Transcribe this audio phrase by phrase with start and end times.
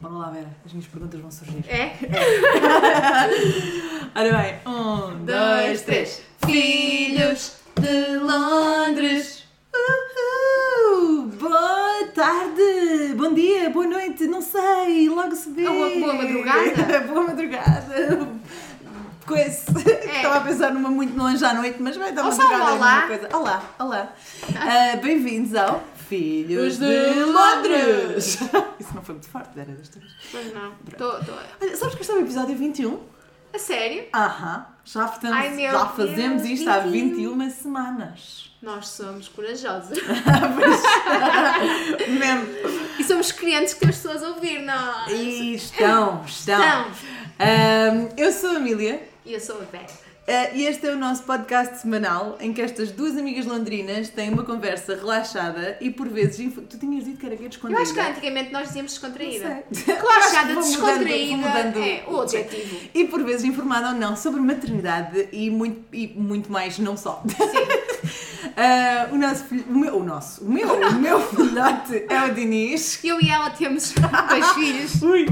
[0.00, 1.64] Bora lá, Vera, as minhas perguntas vão surgir.
[1.68, 1.92] É?
[4.14, 6.22] Ora bem, um, Dois, três.
[6.44, 9.44] Filhos de Londres.
[9.74, 11.26] Uhul!
[11.38, 15.64] Boa tarde, bom dia, boa noite, não sei, logo se vê.
[15.66, 17.00] Boa- boa madrugada.
[17.08, 18.28] boa madrugada.
[19.26, 19.64] Coisa.
[20.14, 22.74] Estava a pensar numa muito longe à noite, mas vai dar um madrugada é a
[22.74, 23.02] olá.
[23.06, 23.28] coisa.
[23.36, 24.12] Olá, olá.
[24.56, 28.38] Ah, Bem-vindos ao Filhos Os de, de Londres.
[28.78, 30.12] Isso não foi muito forte, Vera, desta vez.
[30.30, 30.72] Pois não.
[30.96, 31.32] Tô, tô...
[31.60, 33.00] Olha, sabes que este é o episódio 21?
[33.54, 34.04] A sério?
[34.14, 37.38] Aham, já, estamos, Ai, já fazemos Deus, isto há 21.
[37.38, 38.52] 21 semanas.
[38.60, 39.98] Nós somos corajosos.
[42.08, 42.46] Mesmo.
[42.98, 45.08] e somos clientes que temos pessoas a ouvir, não?
[45.08, 46.56] E estão, estão.
[46.58, 46.90] Então,
[47.38, 50.05] Ahm, eu sou a Emília e eu sou a Vera.
[50.28, 54.30] Ah, e este é o nosso podcast semanal em que estas duas amigas londrinas têm
[54.30, 56.40] uma conversa relaxada e por vezes.
[56.40, 57.82] inf- Tu tinhas dito que era que Eu descontraída.
[57.82, 59.62] acho que antigamente nós dizíamos descontraída.
[59.86, 61.36] Relaxada, descontraída.
[61.36, 61.78] mudando.
[61.78, 62.76] É o objetivo.
[62.94, 67.22] E por vezes informada ou não sobre maternidade e muito, e muito mais, não só.
[67.28, 68.16] Sim.
[68.56, 72.34] Ah, o nosso filho, o meu, o nosso, o meu, o meu filhote é o
[72.34, 72.98] Dinis.
[73.04, 73.92] Eu e ela temos
[74.28, 75.02] dois filhos.
[75.02, 75.26] Ui.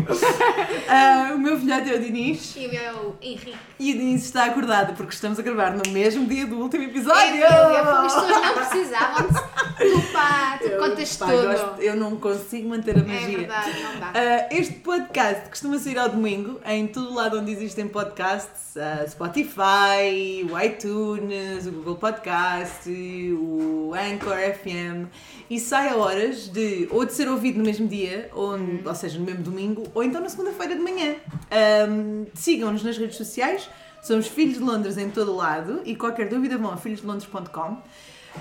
[0.89, 3.57] Ah, o meu filhote é o Dinis E o meu Henrique.
[3.79, 6.87] e o Dinis está acordado porque estamos a gravar no mesmo dia do último É,
[6.87, 7.45] episódio.
[7.47, 9.55] As pessoas não precisavam de.
[9.75, 11.47] Tu, pá, tu contas pá, tudo.
[11.49, 13.39] gosto- eu não consigo manter a É magia.
[13.39, 14.13] verdade, não dá.
[14.15, 19.05] Ah, este podcast costuma sair ao domingo em todo o lado onde existem podcasts, ah,
[19.09, 25.09] Spotify, o iTunes, o Google Podcast, o Anchor FM
[25.51, 29.19] e sai a horas de ou de ser ouvido no mesmo dia, ou, ou seja,
[29.19, 31.17] no mesmo domingo, ou então na segunda-feira de manhã.
[31.51, 33.69] Ahm, Sigam-nos nas redes sociais,
[34.05, 37.79] somos Filhos de Londres em todo lado e qualquer dúvida vão a filhosdelondres.com.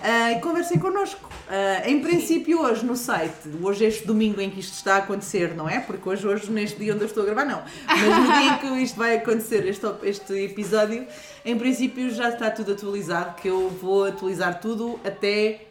[0.02, 1.30] Ah, e conversem connosco.
[1.48, 4.98] Ah, em princípio, hoje no site, hoje é este domingo em que isto está a
[4.98, 5.80] acontecer, não é?
[5.80, 7.62] Porque hoje, hoje neste dia onde eu estou a gravar, não.
[7.88, 11.06] Mas no dia em que isto vai acontecer, este, este episódio,
[11.46, 15.62] em princípio já está tudo atualizado, que eu vou atualizar tudo até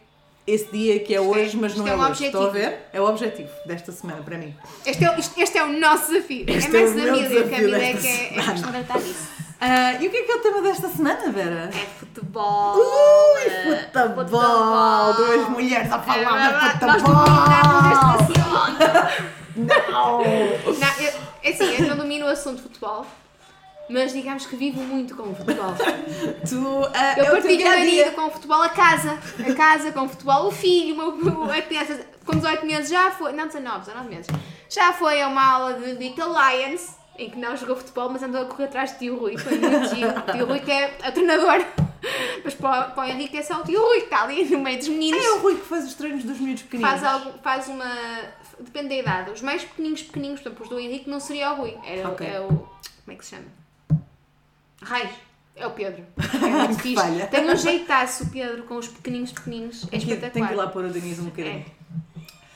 [0.46, 2.24] esse dia que é Isto é- hoje, mas não é, é hoje.
[2.26, 2.70] Estão a objetivo.
[2.70, 2.78] ver?
[2.92, 4.54] É o objetivo desta semana para mim.
[4.86, 6.44] Este é, o- isto- este é o nosso desafio.
[6.48, 8.10] Este é é mais o da meu Emília, que a desafio Emília é que é,
[8.10, 8.52] é semana.
[8.52, 8.76] questão de
[9.64, 11.70] Ah, e o que é que é o tema desta semana, Vera?
[11.72, 12.74] É futebol.
[12.78, 15.14] Ui, eh, futebol!
[15.14, 17.24] Duas mulheres a falar de É, Nós futebol!
[17.24, 19.32] dominamos este assunto.
[19.54, 20.18] Não!
[20.18, 21.12] Não, eu,
[21.44, 23.06] é assim, eu não domino o assunto de futebol,
[23.88, 25.74] mas digamos que vivo muito com o futebol.
[26.48, 29.16] Tu, ah, Eu é o teu partilho a vida com o futebol a casa.
[29.48, 33.12] A casa com o futebol, o filho, o meu, a criança com 18 meses já
[33.12, 34.26] foi, não 19, 19 meses,
[34.68, 38.42] já foi a uma aula de Little Lions, em que não jogou futebol, mas andou
[38.42, 39.36] a correr atrás de tio Rui.
[39.38, 40.10] Foi muito giro.
[40.10, 41.64] O tio Rui que é a treinador.
[42.44, 44.58] Mas para, o- para o Henrique é só o tio Rui, que está ali no
[44.58, 45.24] meio dos meninos.
[45.24, 46.90] É o Rui que faz os treinos dos miúdos pequeninos.
[46.90, 47.94] Faz, algo, faz uma.
[48.58, 49.30] Depende da idade.
[49.30, 51.76] Os mais pequenininhos, pequenininhos, por exemplo, os do Henrique não seria o Rui.
[51.84, 52.26] Era o- Ok.
[52.26, 52.48] é o.
[52.48, 52.68] Como
[53.08, 53.46] é que se chama?
[54.82, 55.10] Raiz.
[55.54, 56.04] É o Pedro.
[56.42, 56.94] É muito fixe.
[56.94, 57.26] falha.
[57.26, 59.84] Tem um jeitaço o Pedro com os pequenininhos, pequenininhos.
[59.92, 60.48] É que, tem espetacular.
[60.48, 61.58] que ir lá pôr o Denise um bocadinho.
[61.58, 61.81] É.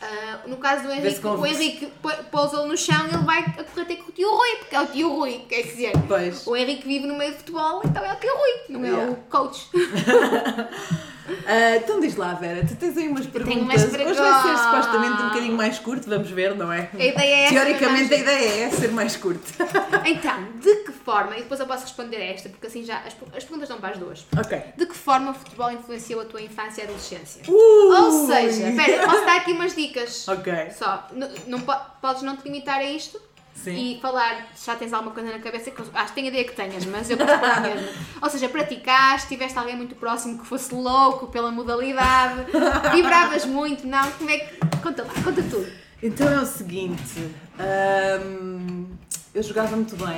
[0.09, 1.47] Ah, no caso do Henrique, o.
[1.47, 1.93] Henrique
[2.31, 4.81] pousa-o no chão e ele vai a correr ter com o tio Rui, porque é
[4.81, 5.93] o tio Rui, quer dizer.
[6.07, 6.47] Pois.
[6.47, 9.13] O Henrique vive no meio de futebol, então é o tio Rui, não é Yeah.
[9.13, 9.69] o coach.
[11.47, 13.63] Ah, então diz lá, Vera, tu tens aí umas perguntas.
[13.63, 14.61] umas Hoje vai ser perguntas.
[14.61, 16.89] supostamente um bocadinho mais curto, vamos ver, não é?
[16.95, 19.43] A ideia é Teoricamente a ideia é ser mais curto.
[20.07, 23.17] Então, de que forma, e depois eu posso responder a esta, porque assim já as,
[23.37, 24.25] as perguntas dão para as duas.
[24.39, 24.63] ok.
[24.77, 27.43] De que forma o futebol influenciou a tua infância e adolescência?
[27.49, 27.97] Ui.
[27.97, 30.29] Ou seja, espera, posso dar aqui umas dicas.
[30.29, 30.53] Ok.
[30.79, 31.09] Só,
[31.47, 33.21] não, po- podes não te limitar a isto
[33.63, 33.97] Sim.
[33.97, 36.31] e falar, se já tens alguma coisa na cabeça, que eu acho que tenho a
[36.31, 37.89] ideia que tenhas, mas eu posso falar mesmo.
[38.23, 42.47] Ou seja, praticaste, tiveste alguém muito próximo que fosse louco pela modalidade,
[42.95, 44.09] vibravas muito, não?
[44.13, 44.57] Como é que.
[44.83, 45.67] Conta lá, conta tudo.
[46.03, 47.31] Então é o seguinte.
[47.59, 48.87] ahm,
[49.35, 50.17] eu jogava muito bem.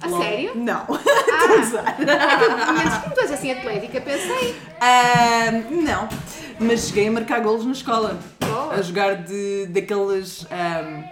[0.00, 0.52] A Logo- sério?
[0.56, 0.86] Não.
[0.88, 4.56] Ah, menos como tu és assim atlética, pensei.
[4.80, 6.08] Ahm, não.
[6.58, 8.18] Mas cheguei a marcar golos na escola.
[8.40, 8.74] Boa.
[8.74, 10.46] A jogar de, daqueles.
[10.50, 11.04] ahm,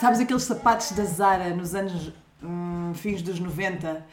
[0.00, 2.12] sabes aqueles sapatos da Zara nos anos.
[2.42, 4.04] hum, fins dos 90?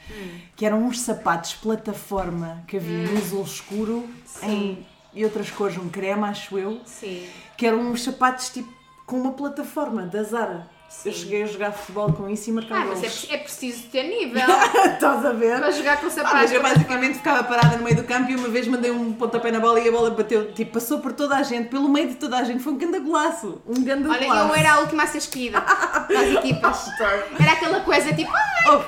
[0.56, 4.10] Que eram uns sapatos plataforma que havia um azul escuro
[4.44, 6.82] em, e outras cores, um creme, acho eu.
[6.86, 7.28] Sim.
[7.58, 8.74] Que eram uns sapatos tipo
[9.06, 10.68] com uma plataforma da Zara.
[11.04, 11.20] Eu Sim.
[11.20, 14.42] cheguei a jogar futebol com isso e marcar Ah, mas é, é preciso ter nível
[14.94, 15.60] Estás a ver?
[15.60, 16.40] para jogar com Ah, sapatos.
[16.42, 19.52] mas eu basicamente ficava parada no meio do campo e uma vez mandei um pontapé
[19.52, 22.16] na bola e a bola bateu, tipo, passou por toda a gente, pelo meio de
[22.16, 22.64] toda a gente.
[22.64, 23.62] Foi um grande golaço.
[23.68, 24.50] Um grande Olha, golaço.
[24.50, 26.86] eu era a última a ser escolhida das equipas.
[27.40, 28.82] Era aquela coisa tipo, ai,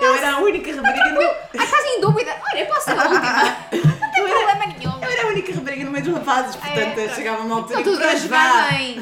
[0.00, 1.36] Oh, eu era a única rapariga.
[1.56, 2.32] Ai, estás em dúvida?
[2.52, 4.01] Olha, eu posso ser a última.
[4.32, 5.02] Não tem problema nenhum.
[5.02, 7.84] Eu era a única rapariga no meio dos rapazes, portanto É, chegava uma altura Não,
[7.84, 8.70] tudo para a jogar.
[8.70, 8.96] bem.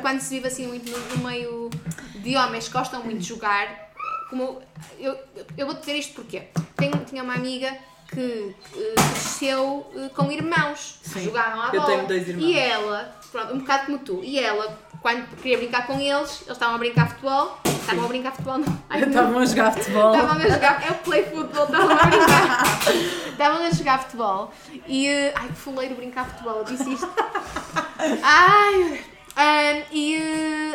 [0.00, 1.70] Quando se vive assim muito no, no meio
[2.16, 3.90] de homens que gostam muito de jogar,
[4.30, 4.60] como
[4.98, 5.16] eu,
[5.56, 6.42] eu vou dizer isto porque
[6.76, 7.76] tenho, tinha uma amiga
[8.14, 11.86] que eh, cresceu eh, com irmãos que Sim, jogavam à eu bola.
[11.86, 12.44] tenho dois irmãos.
[12.46, 16.48] E ela, pronto, um bocado como tu, e ela, quando queria brincar com eles, eles
[16.52, 18.78] estavam a brincar futebol, estavam a brincar futebol, não.
[18.98, 20.14] Estavam a jogar futebol.
[20.14, 22.64] Estavam a jogar, é o play futebol, estavam a brincar.
[23.34, 24.52] Estavam a jogar futebol
[24.86, 25.08] e.
[25.08, 27.08] eh, Ai, que fuleiro brincar futebol, eu disse isto.
[28.22, 29.00] Ai!
[29.36, 30.14] ah, e,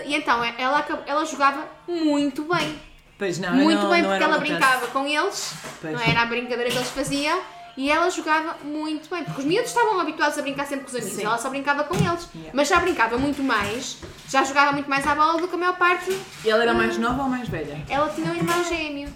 [0.06, 2.80] e então, ela, ela jogava muito bem.
[3.20, 5.94] Pois não, muito não, bem, não porque ela brincava com eles, Pois.
[5.94, 7.38] não era a brincadeira que eles faziam.
[7.78, 10.96] E ela jogava muito bem, porque os miúdos estavam habituados a brincar sempre com os
[10.96, 11.26] amigos, Sim.
[11.26, 12.28] ela só brincava com eles.
[12.34, 12.52] Yeah.
[12.54, 15.78] Mas já brincava muito mais, já jogava muito mais à bola do que a maior
[15.78, 16.18] parte.
[16.44, 17.82] E ela era mais nova ou mais velha?
[17.88, 19.10] Ela tinha um irmão gêmeo.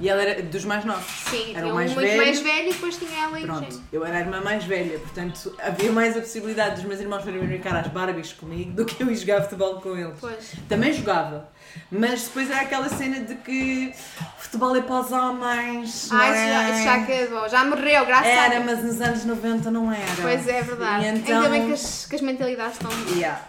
[0.00, 1.06] E ela era dos mais novos.
[1.30, 2.20] Sim, era o mais muito velho.
[2.20, 3.84] mais velho e depois tinha ela e Pronto, gêmeo.
[3.92, 7.46] eu era a irmã mais velha, portanto havia mais a possibilidade dos meus irmãos virem
[7.46, 10.16] brincar às Barbies comigo do que eu ir jogar futebol com eles.
[10.20, 10.52] Pois.
[10.68, 11.48] Também jogava,
[11.92, 13.94] mas depois era aquela cena de que
[14.38, 16.08] futebol é para os homens.
[16.10, 16.70] Ah, isso já, é?
[16.74, 18.64] isso já acabou, já morreu, graças a Era, Deus.
[18.64, 20.02] mas nos anos 90 não era.
[20.20, 21.04] Pois é, verdade.
[21.04, 22.90] E então, Ainda bem que as, que as mentalidades estão.
[23.14, 23.40] Yeah.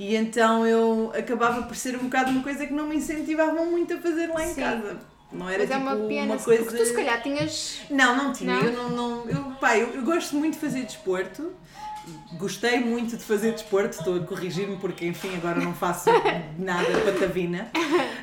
[0.00, 3.94] E então eu acabava por ser um bocado uma coisa que não me incentivavam muito
[3.94, 4.60] a fazer lá em Sim.
[4.60, 5.11] casa.
[5.32, 6.62] Não era Mas é tipo uma pena, coisa.
[6.64, 7.80] porque tu se calhar tinhas.
[7.88, 8.54] Não, não tinha.
[8.54, 8.62] Não?
[8.64, 11.52] Eu não, não eu, pá, eu, eu gosto muito de fazer desporto.
[12.32, 16.10] Gostei muito de fazer desporto, estou a corrigir-me porque, enfim, agora não faço
[16.58, 17.68] nada patavina.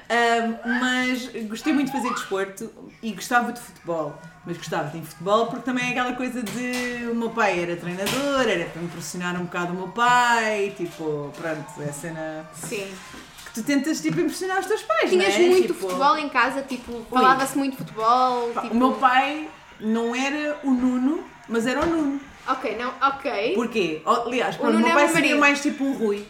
[0.10, 2.70] Ahm, mas gostei muito de fazer desporto
[3.02, 4.20] e gostava de futebol.
[4.46, 7.08] Mas gostava de futebol porque também é aquela coisa de.
[7.10, 11.82] O meu pai era treinador, era para impressionar um bocado o meu pai, tipo, pronto,
[11.82, 12.86] é a cena Sim.
[13.54, 15.48] Tu tentas tipo impressionar os teus pais, Tinhas não é?
[15.50, 18.50] muito Tipo, futebol em casa, tipo, falava-se muito futebol.
[18.54, 18.74] pá, Tipo...
[18.74, 19.50] O meu pai
[19.80, 22.22] não era o Nuno, mas era o Nuno.
[22.48, 23.54] Ok, não, ok.
[23.56, 24.02] Porquê?
[24.06, 26.26] Oh, Aliás, O pronto, o Nuno meu é pai o seria mais tipo um Rui.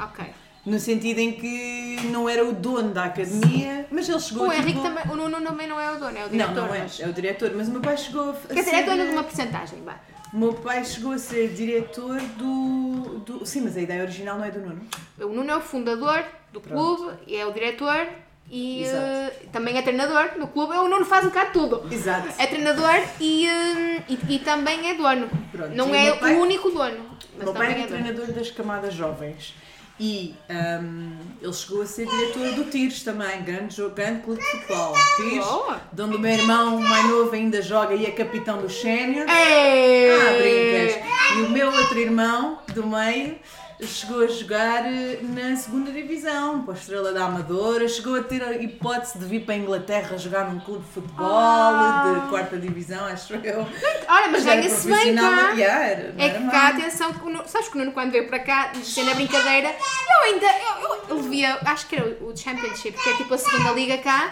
[0.00, 0.24] Ok.
[0.64, 4.62] No sentido em que não era o dono da academia, mas ele chegou O tipo...
[4.62, 6.54] Henrique também, o Nuno também não é o dono, é o Não, diretor.
[6.66, 8.82] não é, mas- é o diretor, mas o meu pai chegou a Quer dizer, é
[8.82, 9.94] dono de uma porcentagem, vá.
[10.36, 13.46] O meu pai chegou a ser diretor do, do...
[13.46, 14.82] Sim, mas a ideia original não é do Nuno.
[15.18, 16.22] O Nuno é o fundador
[16.52, 16.96] do Pronto.
[16.98, 18.06] clube, e é o diretor
[18.50, 20.74] e eh, também é treinador no clube.
[20.74, 21.88] O Nuno faz um bocado tudo.
[21.90, 22.28] Exato.
[22.38, 25.26] É treinador e, eh, e, e também é dono.
[25.50, 27.08] Pronto, Não e o é meu pai- o único dono, O
[27.38, 27.86] mas meu pai é dono.
[27.88, 29.54] treinador das camadas jovens.
[29.98, 34.46] E hum, ele chegou a ser diretor do Tires também, grande, jogo, grande clube de
[34.46, 34.94] futebol.
[35.16, 35.46] Tires,
[35.92, 39.26] de onde o meu irmão mais novo ainda joga e é capitão do Sénior.
[39.26, 41.02] Ah, brincas!
[41.38, 43.38] E o meu outro irmão, do meio,
[43.82, 48.42] chegou a jogar eh, na segunda divisão, para a Estrela da Amadora, chegou a ter
[48.42, 52.20] a hipótese de vir para a Inglaterra jogar num clube de futebol Ah.
[52.22, 53.60] de quarta divisão, acho eu.
[54.08, 55.50] Olha, mas ganha-se bem cá.
[55.52, 58.38] yeah, era, É que cá, atenção, que Nuno- sabes que o Nuno quando veio para
[58.38, 62.92] cá, dizendo a brincadeira, eu ainda, eu, eu, eu via, acho que era o Championship,
[62.96, 64.30] que é tipo a segunda liga cá,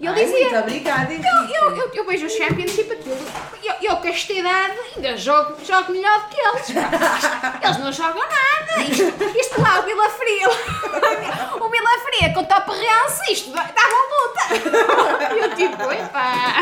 [0.00, 1.54] e ele Ai, dizia, Muito obrigada, Henrique.
[1.54, 3.18] eu, eu, eu vejo o Championship, aquilo,
[3.62, 6.70] eu, eu com esta idade ainda jogo, jogo melhor do que eles,
[7.62, 12.46] eles não jogam nada, isto, isto lá, o Vila Fria, o Vila Fria com o
[12.46, 16.54] Top Rense, isto dá uma luta, e eu tipo, epá...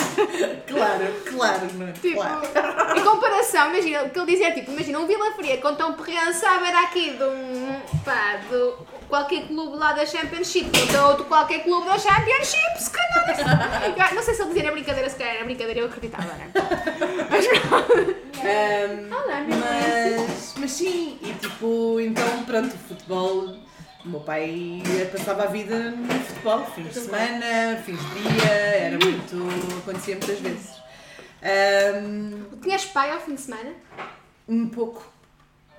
[0.67, 2.99] Claro, claro, não, Tipo, claro.
[2.99, 6.47] em comparação, imagina, o que ele dizia, tipo, imagina um Vila Fria com tão perrença
[6.67, 8.73] era aqui de um, pá, de
[9.09, 14.15] qualquer clube lá da Championship, contra outro qualquer clube da Championship, se calhar.
[14.15, 16.51] Não sei se ele dizia na brincadeira, se calhar era brincadeira, eu acreditava, não é?
[17.31, 18.17] Mas pronto.
[18.39, 23.57] Ahm, Olá, meu mas, mas sim, e tipo, então pronto, o futebol.
[24.05, 28.99] O meu pai passava a vida no futebol, fins de semana, fins de dia, era
[28.99, 29.79] muito.
[29.81, 30.71] acontecia muitas vezes.
[31.43, 33.71] Ahm, Tinhas pai ao fim de semana?
[34.49, 35.05] um pouco.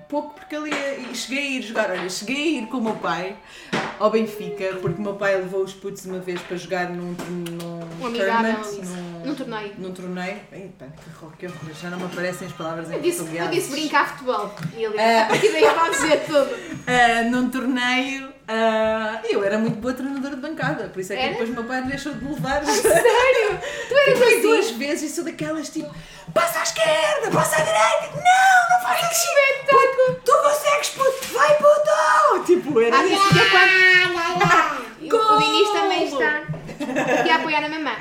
[0.09, 2.95] Pouco porque ia, e cheguei a ir jogar, olha, cheguei a ir com o meu
[2.95, 3.35] pai
[3.99, 7.79] ao Benfica, porque o meu pai levou os putos uma vez para jogar num, num
[8.07, 9.71] Um tournament, num, Num torneio.
[9.77, 10.37] Num torneio.
[10.51, 10.91] Eita,
[11.37, 13.51] que horror, já não me aparecem as palavras em Eu disse, eu português.
[13.51, 14.51] disse brincar futebol.
[14.75, 15.21] E ele, É.
[15.21, 16.49] a partir daí, vai dizer tudo.
[16.89, 21.21] Ah, num torneio, ah, eu era muito boa treinadora de bancada, por isso é que
[21.21, 21.31] Era?
[21.33, 22.65] depois o meu pai me deixou de me levar.
[22.65, 23.59] Sério?
[23.87, 24.41] Tu eras Foi assim?
[24.41, 25.93] duas vezes e sou daquelas tipo,
[26.33, 29.29] passa à esquerda, passa à direita, não, não faz assim.
[29.29, 30.21] espetáculo!
[30.25, 32.43] Tu consegues, puto, vai puto!
[32.45, 33.21] Tipo, era Ah, isso.
[33.23, 34.79] esse dia quando...
[35.01, 35.37] E o-!
[35.39, 36.43] Dinis também está
[37.19, 37.95] aqui a apoiar a mamãe.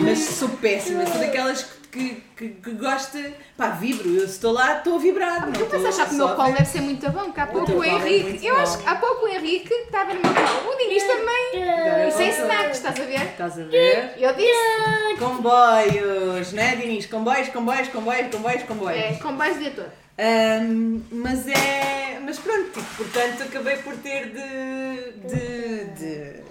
[0.00, 3.18] Mas sou péssima, sou daquelas que, que, que gosta,
[3.54, 5.46] pá, vibro, eu se estou lá, estou a vibrar.
[5.46, 7.84] Penso estou achar que o meu colo deve ser muito bom, que há pouco o
[7.84, 8.30] é Henrique.
[8.30, 8.60] muito eu bom.
[8.62, 10.72] acho que há pouco o Henrique estava no meu colo.
[10.72, 12.10] O Dinis também.
[12.12, 13.22] Sem snacks, estás a ver?
[13.22, 14.14] Estás a ver?
[14.16, 15.18] Eu disse.
[15.18, 17.04] Comboios, né, Dinis?
[17.04, 18.98] Comboios, comboios, comboios, comboios, comboios.
[18.98, 19.92] É, com base de todo.
[20.18, 22.18] Ahm, mas é.
[22.24, 25.28] Mas pronto, tipo, portanto acabei por ter de.
[25.28, 26.42] de, de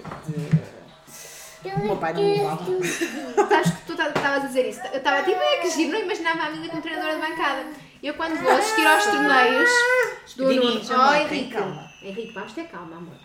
[1.97, 2.65] pai não levava.
[3.49, 4.81] Sabes que tu ta- estavas a dizer isso.
[4.91, 7.65] Eu estava tipo, é que giro, não imaginava a Amélia como treinadora de bancada.
[8.01, 9.69] Eu quando vou assistir aos torneios
[10.35, 10.81] do Nuno.
[10.89, 11.53] Oh, Henrique.
[11.53, 11.91] calma.
[12.01, 13.15] Henrique, vamos ter calma, amor.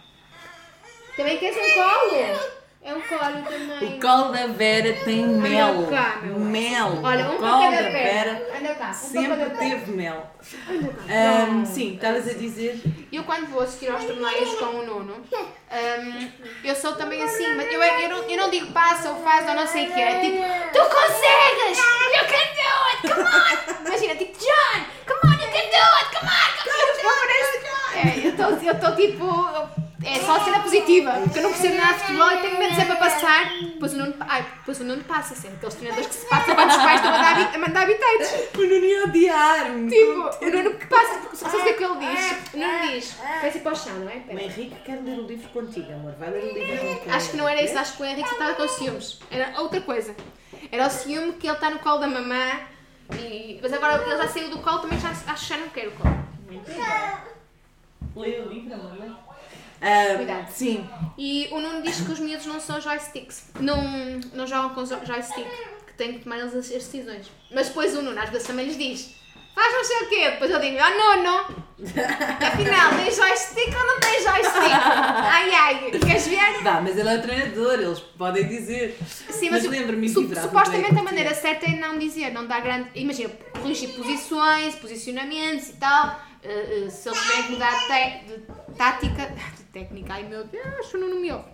[1.17, 2.66] Também queres um colo?
[2.87, 3.97] É um colo também.
[3.97, 5.89] O colo da Vera tem mel.
[5.91, 6.39] cá, meu.
[6.39, 7.01] Mel.
[7.03, 7.91] Olha, um o colo cada da.
[7.91, 10.31] Vera Anda cá, um para sempre teve mel.
[10.71, 11.03] Anda cá.
[11.13, 12.81] Ahm, sim, estavas a dizer.
[13.13, 16.31] Eu quando vou assistir aos torneios com o Nuno, hum,
[16.63, 19.55] eu sou também assim, mas eu, eu, não, eu não digo passa ou faz ou
[19.57, 20.37] não sei o que é, tipo,
[20.73, 21.79] tu consegues!
[22.15, 23.01] You can do it!
[23.03, 23.87] Come on!
[23.89, 26.09] Imagina, tipo, John, come on, you can do it!
[26.15, 27.17] Come on, come on!
[27.97, 31.95] É, eu estou eu estou tipo, é só cena positiva, porque eu não percebo nada
[31.95, 33.51] de futebol e tenho medo sempre a passar.
[33.61, 36.71] Depois o Nuno, ai, depois o Nuno passa sempre, aqueles treinadores que se passam quando
[36.71, 38.31] os pais estão a dar, a mandar habitantes.
[38.55, 39.91] O Nuno ia odiar-me.
[39.91, 42.55] Tipo, o Nuno passa, porque sabes o que é que ele diz?
[42.55, 44.17] O Nuno diz, vai ser para o chão, não é?
[44.17, 44.43] O Pera.
[44.43, 46.15] Henrique quer ler o livro contigo, amor.
[46.19, 47.15] Vai ler o livro contigo.
[47.15, 49.19] Acho que não era isso, acho que o Henrique estava com ciúmes.
[49.31, 50.15] Era outra coisa.
[50.71, 52.61] Era o ciúme que ele está no colo da mamã.
[53.19, 53.59] E...
[53.63, 55.93] Mas agora ele já saiu do colo, também já, acho que já não quer o
[55.93, 56.17] colo.
[58.17, 58.99] Lê o livro, amor.
[58.99, 59.26] lê.
[59.81, 60.49] Ah, Cuidado.
[60.51, 60.89] Sim.
[61.19, 63.51] E o Nuno diz que os miúdos não são joysticks.
[63.61, 63.83] Não,
[64.35, 65.47] não jogam com jo- joystick.
[65.87, 67.31] Que têm que tomar eles as, decisões.
[67.55, 69.15] Mas depois o Nuno às vezes também lhes diz.
[69.55, 70.31] Faz não sei o quê.
[70.33, 71.65] Depois eu digo, oh Nuno,
[72.41, 74.73] afinal tem joystick ou não tem joystick?
[74.73, 76.63] Ai ai, queres ver?
[76.63, 78.99] Dá, mas ele é o treinador, eles podem dizer.
[79.31, 82.91] Sim, mas mas, lembro-me su- supostamente a maneira certa é não dizer, não dar grande.
[82.95, 83.31] Imagina,
[83.61, 86.21] corrigir posições, posicionamentos e tal.
[86.47, 89.27] Eh, se eles tiverem que mudar de, tática,
[89.57, 91.49] de técnica, ai meu Deus, o Nuno me ouve.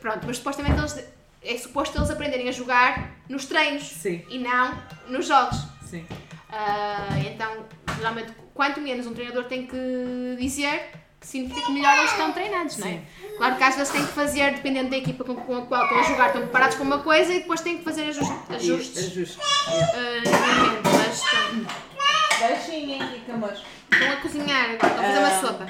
[0.00, 1.04] Pronto, mas supostamente eles.
[1.44, 4.24] É suposto eles aprenderem a jogar nos treinos Sim.
[4.28, 5.56] e não nos jogos.
[5.84, 6.06] Sim.
[6.48, 12.32] Ah, então, geralmente, quanto menos um treinador tem que dizer, significa que melhor eles estão
[12.32, 13.00] treinados, não é?
[13.38, 15.98] Claro que às vezes têm que fazer, dependendo da equipa com, com a qual estão
[15.98, 19.38] a jogar, estão preparados com uma coisa e depois têm que fazer ajustes, ajustes Ajuste.
[19.40, 21.22] ah, no momento, mas
[22.38, 23.56] Beijinho, Henrique, amor.
[23.92, 25.40] Estão a cozinhar agora, estão a fazer uma Ah.
[25.40, 25.66] sopa.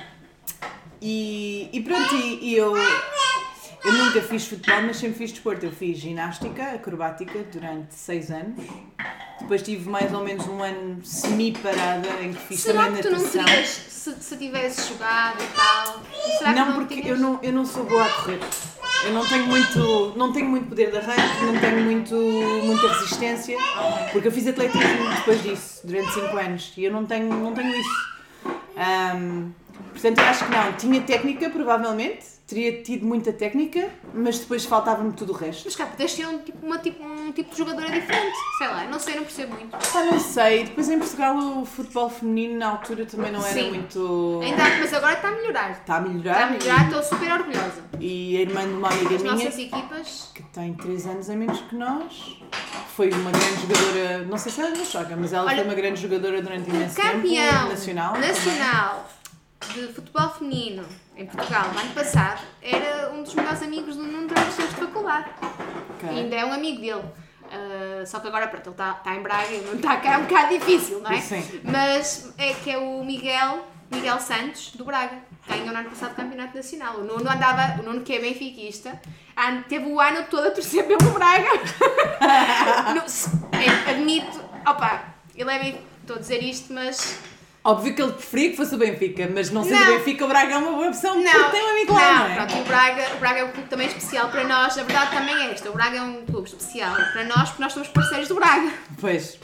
[1.00, 5.66] E, e pronto, e, e eu, eu nunca fiz futebol, mas sempre fiz desporto.
[5.66, 8.64] Eu fiz ginástica acrobática durante seis anos.
[9.40, 13.12] Depois tive mais ou menos um ano semi-parada em que fiz Será também que tu
[13.14, 13.44] não natação.
[13.44, 16.02] terias, se, se tivesses jogado e tal?
[16.38, 18.38] Será que Não, não porque eu não, eu não sou boa a correr.
[19.04, 23.58] Eu não tenho muito, não tenho muito poder de arranque, não tenho muito, muita resistência,
[24.12, 27.74] porque eu fiz atletismo depois disso, durante 5 anos, e eu não tenho, não tenho
[27.74, 28.12] isso.
[28.76, 29.50] Ahm,
[29.92, 30.72] portanto, eu acho que não.
[30.74, 35.62] Tinha técnica, provavelmente, teria tido muita técnica, mas depois faltava-me tudo o resto.
[35.64, 38.84] Mas cá, podes ser um tipo, uma, tipo, um tipo de jogadora diferente, sei lá,
[38.84, 39.74] não sei, não percebo muito.
[39.74, 40.64] Ah, não sei.
[40.64, 43.70] Depois em Portugal o futebol feminino na altura também não era Sim.
[43.70, 44.40] muito.
[44.42, 45.70] Ainda, mas agora está a melhorar.
[45.72, 46.32] Está a melhorar.
[46.32, 47.82] Está a melhorar, estou super orgulhosa.
[47.98, 49.34] E a irmã de uma amiga As minha.
[49.34, 50.30] nossas equipas.
[50.34, 52.36] que tem 3 anos a menos que nós.
[52.94, 55.74] Foi uma grande jogadora, não sei se ela ainda joga, mas ela Olha, foi uma
[55.74, 58.12] grande jogadora durante imenso campeão tempo, nacional.
[58.12, 58.28] também.
[58.28, 59.08] nacional
[59.74, 60.84] de futebol feminino
[61.16, 64.74] em Portugal no ano passado era um dos melhores amigos do Nuno durante os tempos
[64.74, 65.26] de faculdade.
[65.96, 66.08] Ok.
[66.10, 67.04] E ainda é um amigo dele.
[67.50, 70.18] Ah, só que agora, pronto, ele está tá em Braga e não está cá, é
[70.18, 71.20] um bocado difícil, não é?
[71.20, 71.60] Sim.
[71.64, 75.18] Mas é que é o Miguel, Miguel Santos, do Braga.
[75.46, 76.96] Ganhou no ano passado o Campeonato Nacional.
[76.98, 78.98] O Nuno andava, o Nuno que é benfiquista,
[79.68, 81.48] teve o ano todo a torcer pelo Braga.
[82.94, 85.02] No- é, admito, opa,
[85.34, 87.18] ele é bem, estou a dizer isto, mas
[87.64, 90.54] Óbvio que ele preferia que fosse o Benfica, mas não sendo o Benfica, o Braga
[90.54, 92.34] é uma boa opção não, porque tem um amigo lá, não é?
[92.34, 95.34] pronto, o Braga, o Braga é um clube também especial para nós, a verdade também
[95.36, 98.34] é esta, o Braga é um clube especial para nós porque nós somos parceiros do
[98.34, 98.68] Braga.
[99.00, 99.38] Pois,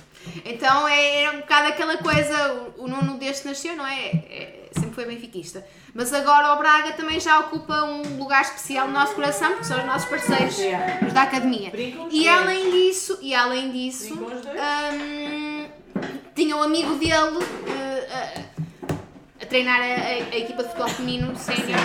[0.45, 4.07] Então é, um bocado aquela coisa, o, o Nuno desde que nasceu, não é?
[4.09, 5.65] É- Sempre foi benfiquista.
[5.95, 9.79] Mas agora o Braga também já ocupa um lugar especial no nosso coração, porque são
[9.79, 10.57] os nossos parceiros
[11.07, 11.73] os da academia.
[12.11, 14.59] E além disso, e além disso, Brincam os dois.
[14.59, 15.48] hum,
[16.39, 18.09] tinha um amigo dele eh,
[18.89, 21.81] a, a treinar a, a- a equipa de futebol feminino sénior.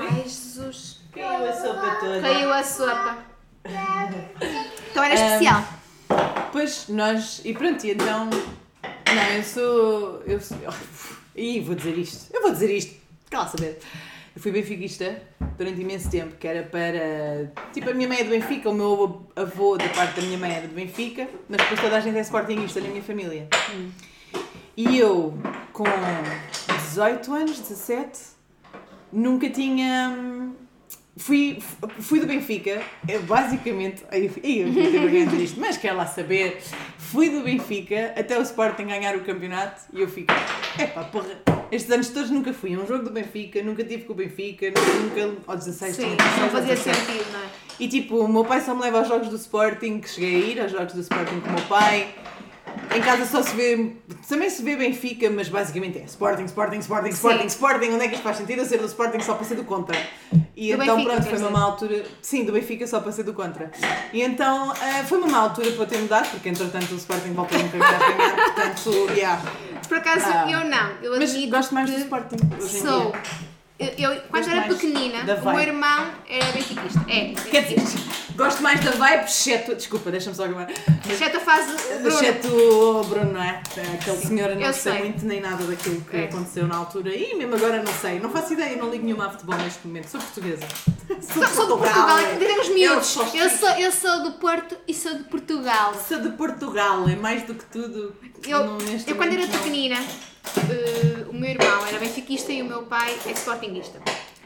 [0.00, 2.20] Ai Jesus, caiu a sopa toda.
[2.20, 3.18] caiu a sopa.
[4.90, 5.64] Então era especial.
[6.52, 10.56] Pois, nós, e pronto, e então, não, eu sou, eu sou,
[11.36, 12.94] ih, vou dizer isto, eu vou dizer isto,
[13.30, 13.78] cala saber.
[14.38, 15.20] Eu fui benfiquista
[15.56, 19.26] durante imenso tempo, que era para, tipo, a minha mãe é do Benfica, o meu
[19.34, 22.20] avô da parte da minha mãe era do Benfica, mas depois toda a gente é
[22.20, 23.48] sportinguista na minha família.
[24.76, 25.36] E eu,
[25.72, 25.82] com
[26.84, 28.20] 18 anos, 17,
[29.12, 30.52] nunca tinha.
[31.18, 31.58] Fui,
[32.00, 34.04] fui do Benfica, eu basicamente.
[34.12, 36.62] Eu, eu, eu tenho vergonha de dizer isto, mas quero lá saber.
[36.96, 40.32] Fui do Benfica até o Sporting ganhar o campeonato e eu fico.
[40.78, 41.26] Epá, porra,
[41.72, 44.66] Estes anos todos nunca fui a um jogo do Benfica, nunca tive com o Benfica,
[44.68, 45.26] nunca.
[45.26, 47.06] nunca aos 16 Sim, tinha não 16, fazia aos 17.
[47.06, 47.48] sentido, não é?
[47.80, 50.46] E tipo, o meu pai só me leva aos jogos do Sporting, que cheguei a
[50.46, 52.14] ir aos jogos do Sporting com o meu pai.
[52.94, 53.92] Em casa só se vê.
[54.28, 57.46] Também se vê Benfica, mas basicamente é Sporting, Sporting, Sporting, Sporting, Sim.
[57.46, 57.90] Sporting.
[57.90, 58.60] Onde é que isto faz sentido?
[58.60, 59.96] Eu ser do Sporting só para ser do contra.
[60.56, 62.04] E Do então Benfica, pronto, foi uma má altura.
[62.22, 63.70] Sim, do Benfica só para ser do contra.
[64.12, 67.58] E então ah, foi uma má altura para ter mudado, porque entretanto o Sporting voltou
[67.58, 68.34] nunca mais a ganhar.
[68.54, 69.42] Portanto, yeah.
[69.86, 70.50] Por acaso, Ah.
[70.50, 70.90] eu não.
[71.02, 73.14] Eu Mas gosto mais do Sporting hoje Sou.
[73.78, 77.00] Eu, eu- quando Gosto era pequenina, o meu irmão era benfiquista.
[77.08, 78.00] É, Quer dizer,
[78.38, 79.74] gosto mais da vibe, exceto.
[79.74, 80.68] Desculpa, deixa-me só acabar.
[81.10, 82.08] exceto a fase Bruno.
[82.08, 83.60] Exceto o Bruno, não é?
[84.00, 85.02] Aquele senhor, eu não Eu sei, sei.
[85.04, 86.24] muito nem nada daquilo que É.
[86.24, 87.14] aconteceu na altura.
[87.14, 90.06] E mesmo agora não sei, não faço ideia, não ligo nenhuma a futebol neste momento.
[90.08, 90.62] Sou portuguesa.
[91.20, 93.06] Sou, sou de Portugal, é que dizemos miúdos.
[93.06, 95.94] sou Eu sou, eu sou do Porto e sou de Portugal.
[96.08, 98.14] Sou de Portugal, é mais do que tudo.
[98.46, 102.82] Eu, não- eu quando era pequenina, eh, o meu irmão era benfiquista e o meu
[102.84, 104.00] pai é sportinguista.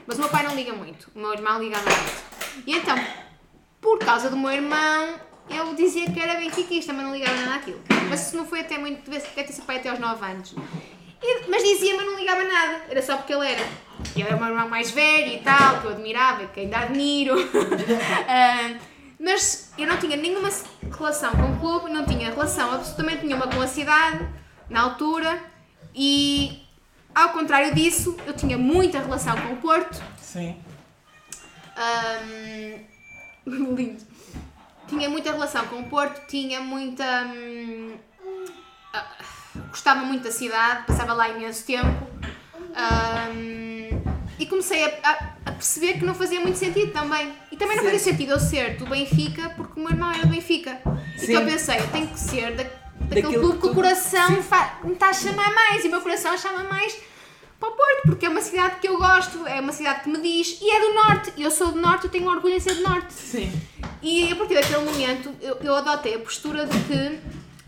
[0.06, 2.66] Mas o meu pai não liga muito, o meu irmão ligava muito.
[2.66, 2.96] E então,
[3.83, 5.17] por causa do meu irmão,
[5.51, 7.83] eu dizia que era benfiquista, mas não ligava nada àquilo.
[8.09, 10.55] Mas isso não foi até muito, deve ter sido pai até aos 9 anos.
[11.23, 13.61] E- mas dizia, mas não ligava nada, era só porque ele era.
[14.15, 17.35] Ele era o meu irmão mais velho e tal, que eu admirava, que ainda admiro.
[18.29, 18.75] Ah,
[19.19, 20.49] mas eu não tinha nenhuma
[20.97, 24.27] relação com o clube, não tinha relação absolutamente nenhuma com a cidade
[24.69, 25.41] na altura
[25.95, 26.61] e
[27.15, 30.03] ao contrário disso, eu tinha muita relação com o Porto.
[30.21, 30.57] Sim.
[31.77, 32.81] Ahm,
[33.76, 34.02] lindo.
[34.88, 37.04] Tinha muita relação com o Porto, tinha muita.
[37.26, 37.94] hum,
[38.92, 39.06] ah,
[39.70, 42.06] gostava muito da cidade, passava lá imenso tempo.
[42.75, 44.00] Ahm,
[44.38, 47.32] e comecei a, a- a perceber que não fazia muito sentido também.
[47.50, 47.90] E também não Sim.
[47.90, 50.78] fazia sentido eu ser do Benfica porque o meu irmão era do Benfica.
[51.16, 51.25] Sim.
[51.32, 54.30] Então eu pensei, eu tenho que ser da, daquele Daquilo clube que o coração
[54.84, 56.99] me está a chamar mais e o meu coração chama mais
[57.62, 60.21] para o Porto, porque é uma cidade que eu gosto, é uma cidade que me
[60.21, 61.33] diz e é do Norte.
[61.38, 63.12] Eu sou do Norte, eu tenho orgulho em ser do Norte.
[63.12, 63.52] Sim.
[64.02, 67.20] E a partir daquele momento eu, eu adotei a postura de que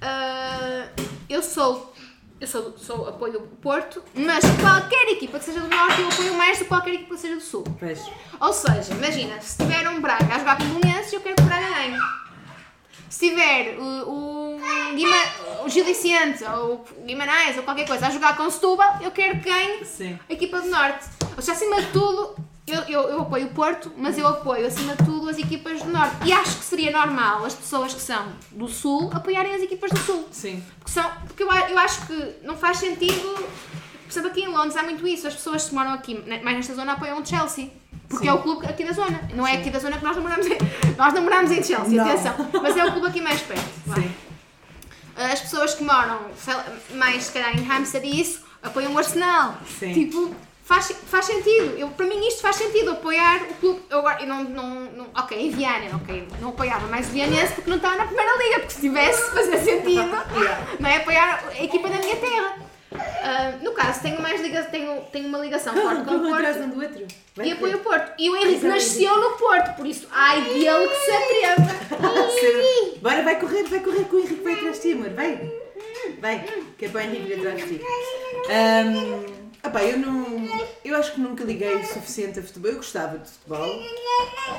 [0.03, 0.89] ah,
[1.29, 1.95] eu sou.
[2.41, 6.35] Eu sou, sou apoio o Porto, mas qualquer equipa que seja do Norte eu apoio
[6.35, 7.65] mais do que qualquer equipa que seja do Sul.
[7.79, 8.03] Pois.
[8.41, 11.47] Ou seja, imagina, se tiver um Braga a jogar com o eu quero que o
[11.47, 11.97] Braga ganhe.
[13.09, 14.44] Se tiver o, o,
[14.95, 15.17] Guima,
[15.65, 19.11] o Gil Vicente ou o Guimarães ou qualquer coisa a jogar com o Setúbal, eu
[19.11, 20.19] quero que ganhe Sim.
[20.29, 21.05] a equipa do Norte.
[21.37, 24.95] Ou seja, acima de tudo, eu, eu, eu apoio o Porto, mas eu apoio acima
[24.95, 26.17] de tudo as equipas do Norte.
[26.25, 29.99] E acho que seria normal as pessoas que são do Sul apoiarem as equipas do
[29.99, 30.29] Sul.
[30.31, 30.63] Sim.
[30.79, 33.35] Porque, são, porque eu, eu acho que não faz sentido.
[33.35, 35.27] Por exemplo, aqui em Londres há muito isso.
[35.27, 37.71] As pessoas que moram aqui, ne- mais nesta zona, apoiam o Chelsea.
[38.09, 38.31] Porque Sim.
[38.31, 39.29] é o clube aqui da zona.
[39.35, 40.57] Não é aqui da zona que nós namoramos em,
[40.97, 42.09] nós namoramos em Chelsea, Não.
[42.09, 42.35] atenção.
[42.63, 43.65] Mas é o clube aqui mais perto.
[43.95, 44.15] Sim.
[45.17, 46.21] As pessoas que moram
[46.91, 49.57] mais, se calhar, em Hampstead e isso, apoiam o Arsenal.
[49.79, 49.93] Sim.
[49.93, 51.77] Tipo, faz, faz sentido.
[51.79, 53.83] Eu, para mim isto faz sentido, apoiar o clube.
[53.89, 57.55] Eu agora, eu não, não, não, ok, em Viana, ok, não apoiava mais o Vianense
[57.55, 60.11] porque não estava na primeira liga, porque se tivesse, fazia sentido,
[60.81, 62.74] não é apoiar a equipa da minha terra.
[62.97, 66.83] Ah, no caso, tenho mais liga, tenho, tenho uma ligação forte com o Porto do
[66.83, 67.07] outro.
[67.43, 68.13] E apoio o Porto.
[68.19, 72.99] E o Henrique nasceu no Porto, por isso, ai dele que se atreva.
[73.01, 75.11] Bora, vai correr, vai correr que o Henrique vai atrás de ti, amor.
[75.11, 75.53] Vai.
[76.21, 76.45] Vai,
[76.79, 77.85] que é para o Henrique vir atrás de ti.
[78.49, 80.49] Um, opá, eu não.
[80.85, 82.71] Eu acho que nunca liguei o suficiente a futebol.
[82.71, 83.83] Eu gostava de futebol.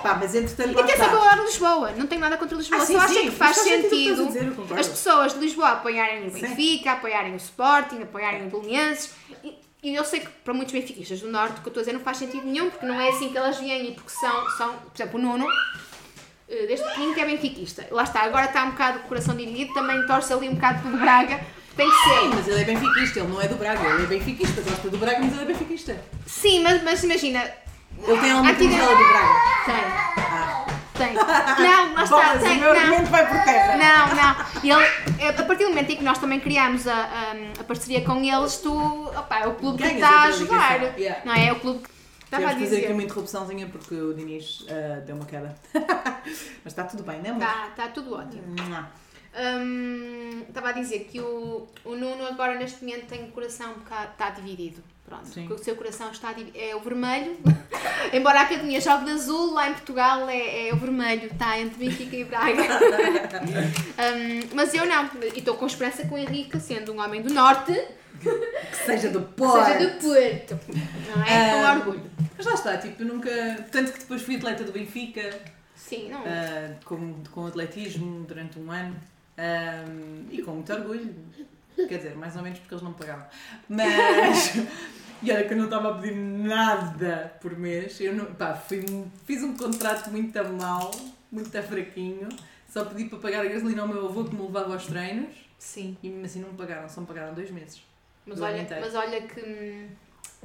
[0.02, 0.78] Pá, mas entretanto.
[0.78, 3.14] E atenção que eu adoro Lisboa, não tenho nada contra Lisboa, Ah, sim, só acho
[3.14, 4.80] sim, que mas faz sentido o que sentido estás a dizer, eu concordo.
[4.82, 6.42] as pessoas de Lisboa apoiarem o Sim.
[6.42, 9.12] Benfica, apoiarem o Sporting, apoiarem o Belenenses.
[9.44, 11.84] E, e eu sei que para muitos benfiquistas do Norte, o que eu estou a
[11.84, 14.50] dizer não faz sentido nenhum, porque não é assim que elas vêm e porque são,
[14.58, 15.48] são por exemplo, o Nuno,
[16.50, 17.88] eh, desde pequenino que é benfiquista.
[17.92, 20.98] Lá está, agora está um bocado o coração dividido, também torce ali um bocado pelo
[20.98, 21.40] Braga,
[21.76, 22.30] tem que ser.
[22.36, 25.20] Mas ele é benfiquista, ele não é do Braga, ele é benfiquista, gosta do Braga,
[25.20, 26.02] mas ele é benfiquista.
[26.26, 27.44] Sim, mas, mas imagina,
[28.04, 29.34] Ele tem alguma camisola do Braga.
[29.66, 29.76] tem,
[30.18, 30.66] Ah.
[30.98, 31.14] tem.
[31.66, 32.82] Não, lá está, Bolas, tem, o meu não.
[32.82, 33.78] argumento vai por terra.
[33.78, 34.46] Não, não.
[34.64, 34.88] Ele,
[35.20, 38.24] é, a partir do momento em que nós também criamos a, a, a parceria com
[38.24, 38.74] eles, tu.
[39.08, 41.22] Opa, é o clube que Ganhas está a ligação, yeah.
[41.26, 41.48] Não é?
[41.48, 41.90] É o clube que
[42.26, 42.94] estava a que fazer aqui dizer.
[42.94, 45.56] uma interrupçãozinha porque o Dinis ah, deu uma queda.
[46.64, 47.34] mas está tudo bem, não é?
[47.34, 48.44] Está tá tudo ótimo.
[48.68, 48.88] Mua.
[49.38, 53.80] Hum, Estava a dizer que o, o Nuno agora neste momento tem o coração um
[53.80, 54.12] bocado.
[54.12, 54.82] está dividido.
[55.06, 55.46] Pronto, Sim.
[55.48, 57.38] porque o seu coração está é o vermelho.
[58.12, 61.78] Embora a academia jogue de azul, lá em Portugal é, é o vermelho, está entre
[61.78, 62.64] Benfica e Braga.
[63.96, 67.34] Hum, mas eu não, e estou com esperança que o Henrique, sendo um homem do
[67.34, 67.72] Norte,
[68.20, 69.66] Que seja do Porto.
[69.66, 70.60] seja do Porto.
[71.16, 71.52] Não é?
[71.52, 72.12] Com orgulho.
[72.38, 73.30] Mas lá está, tipo, nunca.
[73.72, 75.30] Tanto que depois fui atleta do Benfica,
[75.76, 76.20] Sim, não.
[76.26, 78.96] ah, com, com atletismo durante um ano
[79.38, 79.86] ah,
[80.32, 81.14] e com muito orgulho.
[81.76, 83.26] Quer dizer, mais ou menos porque eles não pagavam.
[83.70, 84.54] Mas.
[85.24, 88.00] E olha que eu não estava a pedir nada por mês.
[88.00, 88.86] Eu não, pá, fui,
[89.26, 90.92] fiz um contrato muito mau,
[91.32, 92.28] muito fraquinho.
[92.70, 95.34] Só pedi para pagar a gasolina ao meu avô que me levava aos treinos.
[95.58, 95.98] Sim.
[96.04, 97.82] E mesmo assim não me pagaram, só me pagaram dois meses.
[98.26, 99.88] Mas Do olha, mas olha que hum,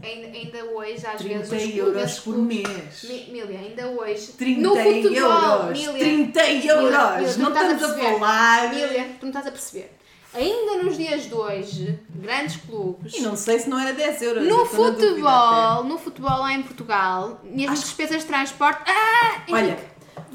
[0.02, 1.68] ainda, ainda hoje, às 30 vezes.
[1.70, 3.02] os euros clubes- por mês.
[3.04, 4.32] Mi- Milia, ainda hoje.
[4.32, 5.78] 30 no futebol, euros!
[5.78, 7.36] Milia, 30 euros!
[7.36, 8.02] Milia, não estás a a, perceber.
[8.18, 8.68] falar.
[8.74, 9.92] Milia, tu não estás a perceber.
[10.32, 13.14] Ainda nos dias de hoje, grandes clubes.
[13.14, 14.44] E não sei se não era 10 euros.
[14.46, 18.80] eu No futebol, no futebol lá em Portugal, e as Acho- despesas de transporte.
[18.86, 19.42] Ah!
[19.50, 19.76] Olha,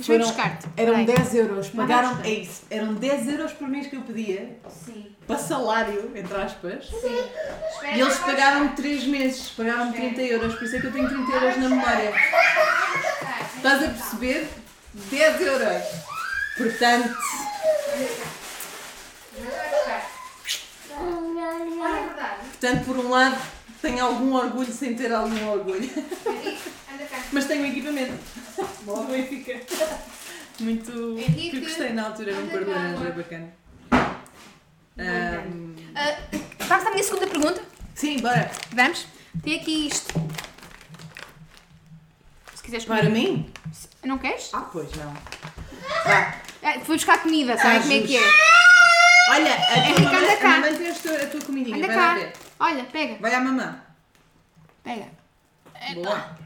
[0.03, 0.25] foram-
[0.77, 1.05] eram Peraí.
[1.05, 1.69] 10 euros.
[1.69, 2.19] Pagaram.
[2.23, 2.63] É isso.
[2.69, 4.57] Eram 10 euros por mês que eu pedia.
[4.69, 5.07] Sim.
[5.27, 6.85] Para salário, entre aspas.
[6.85, 9.49] Espera E eles pagaram 3 meses.
[9.49, 10.53] Pagaram 30 euros.
[10.55, 12.13] Por isso é que eu tenho 30 euros na memória.
[13.57, 14.47] Estás a perceber?
[14.93, 15.83] 10 euros.
[16.57, 17.15] Portanto.
[22.51, 23.37] Portanto, por um lado,
[23.81, 25.89] tenho algum orgulho sem ter algum orgulho.
[27.31, 28.13] Mas tenho equipamento.
[28.83, 29.59] Boa Benfica.
[30.59, 30.91] Muito.
[31.19, 33.11] Henrique, Que gostei na altura, era um cor laranja amor.
[33.13, 33.53] bacana.
[33.91, 36.17] Bom, Ahm, Ah,
[36.67, 37.61] vamos à minha segunda pergunta?
[37.93, 38.49] sim, bora.
[38.73, 39.05] Vamos?
[39.43, 40.13] Tem aqui isto.
[42.55, 43.09] Se quiseres Para comer.
[43.11, 43.51] mim?
[44.05, 44.49] Não queres?
[44.53, 45.13] Ah, pois não.
[46.05, 46.35] Vá.
[46.61, 48.21] É, fui buscar comida, sabem como é que é?
[49.31, 50.47] Olha, a tua Henrique, mamãe, anda cá.
[50.47, 51.77] a mamãe tem a tua, a tua comidinha.
[51.77, 52.13] Anda vai lá cá.
[52.15, 52.33] ver.
[52.59, 53.81] Olha, pega, Vai à mamã.
[54.83, 55.07] pega.
[55.95, 56.37] Boa.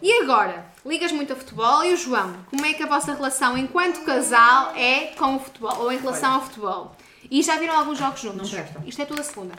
[0.00, 3.58] E agora, ligas muito a futebol e o João, como é que a vossa relação
[3.58, 6.94] enquanto casal é com o futebol, ou em relação ao futebol?
[7.30, 8.50] E já viram alguns jogos juntos?
[8.52, 8.82] Não presta.
[8.86, 9.54] Isto é tudo a segunda.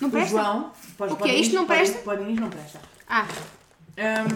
[0.00, 0.30] Não O presta?
[0.30, 0.72] João.
[0.96, 1.22] para os O quê?
[1.22, 1.98] bolinhos- Isto não presta?
[1.98, 2.80] Para os bolinhos não presta.
[3.08, 3.26] Ah,
[3.96, 4.26] Ahm,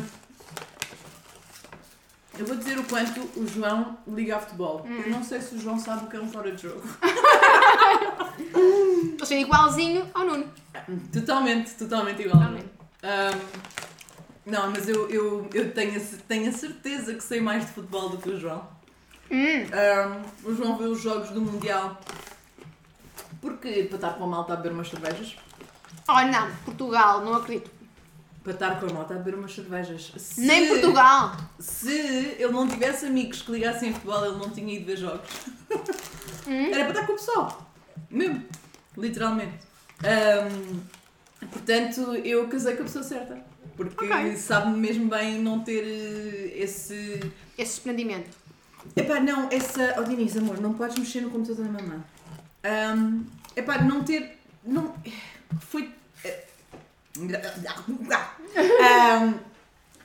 [2.39, 4.85] eu vou dizer o quanto o João liga a futebol.
[4.87, 5.03] Hum.
[5.07, 6.83] Eu não sei se o João sabe o que é um fora de jogo.
[9.21, 10.47] ou seja, igualzinho ao Nuno.
[11.13, 12.39] Totalmente, totalmente igual.
[12.39, 12.69] Totalmente.
[13.03, 13.41] Ahm,
[14.49, 18.09] não, mas eu, eu, eu tenho, a, tenho a certeza que sei mais de futebol
[18.09, 18.67] do que o João.
[19.31, 22.01] Hum, Ahm, o João vê os jogos do Mundial
[23.41, 25.37] porque para estar com a malta a beber umas cervejas.
[26.09, 27.71] Oh não, Portugal, não acredito.
[28.43, 30.13] Para estar com a malta a beber umas cervejas.
[30.17, 31.37] Se, Nem Portugal.
[31.59, 31.93] Se
[32.39, 35.29] ele não tivesse amigos que ligassem a futebol, ele não tinha ido ver jogos.
[36.47, 36.73] Hum?
[36.73, 37.71] Era para estar com o pessoal.
[38.11, 38.43] Mesmo.
[38.97, 39.59] Literalmente.
[40.03, 40.81] Ahm,
[41.51, 43.45] portanto, eu casei com a pessoa certa.
[43.79, 44.37] Porque Ok.
[44.37, 47.21] sabe mesmo bem não ter eh, esse.
[47.57, 48.29] Esse desprendimento.
[48.95, 49.95] Epá, não, essa.
[49.99, 52.03] Oh Diniz, amor, não podes mexer no computador da mamãe.
[52.99, 53.25] Um,
[53.57, 54.37] epá, não ter.
[54.65, 54.95] Não.
[55.61, 55.91] Foi.
[56.25, 56.45] eh,
[58.81, 59.35] Ahm,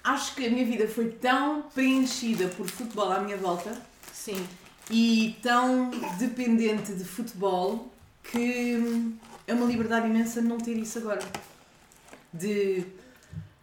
[0.04, 3.76] acho que a minha vida foi tão preenchida por futebol à minha volta
[4.12, 4.46] Sim.
[4.90, 7.92] e tão dependente de futebol
[8.24, 9.16] que
[9.48, 11.22] é uma liberdade imensa não ter isso agora.
[12.34, 12.84] De.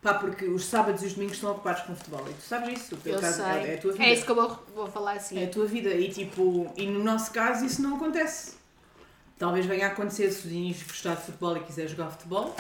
[0.03, 2.95] Pá, porque os sábados e os domingos estão ocupados com futebol e tu sabes isso.
[2.95, 3.45] o teu Eu caso sei.
[3.45, 4.05] É a tua vida.
[4.05, 5.39] É isso que eu vou, vou falar assim.
[5.39, 8.55] É a tua vida e tipo, e no nosso caso isso não acontece.
[9.39, 12.55] Talvez venha a acontecer se o Diniz gostar de futebol e quiser jogar futebol,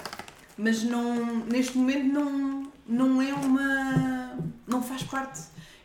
[0.56, 4.38] mas não, neste momento não, não é uma.
[4.66, 5.40] não faz parte.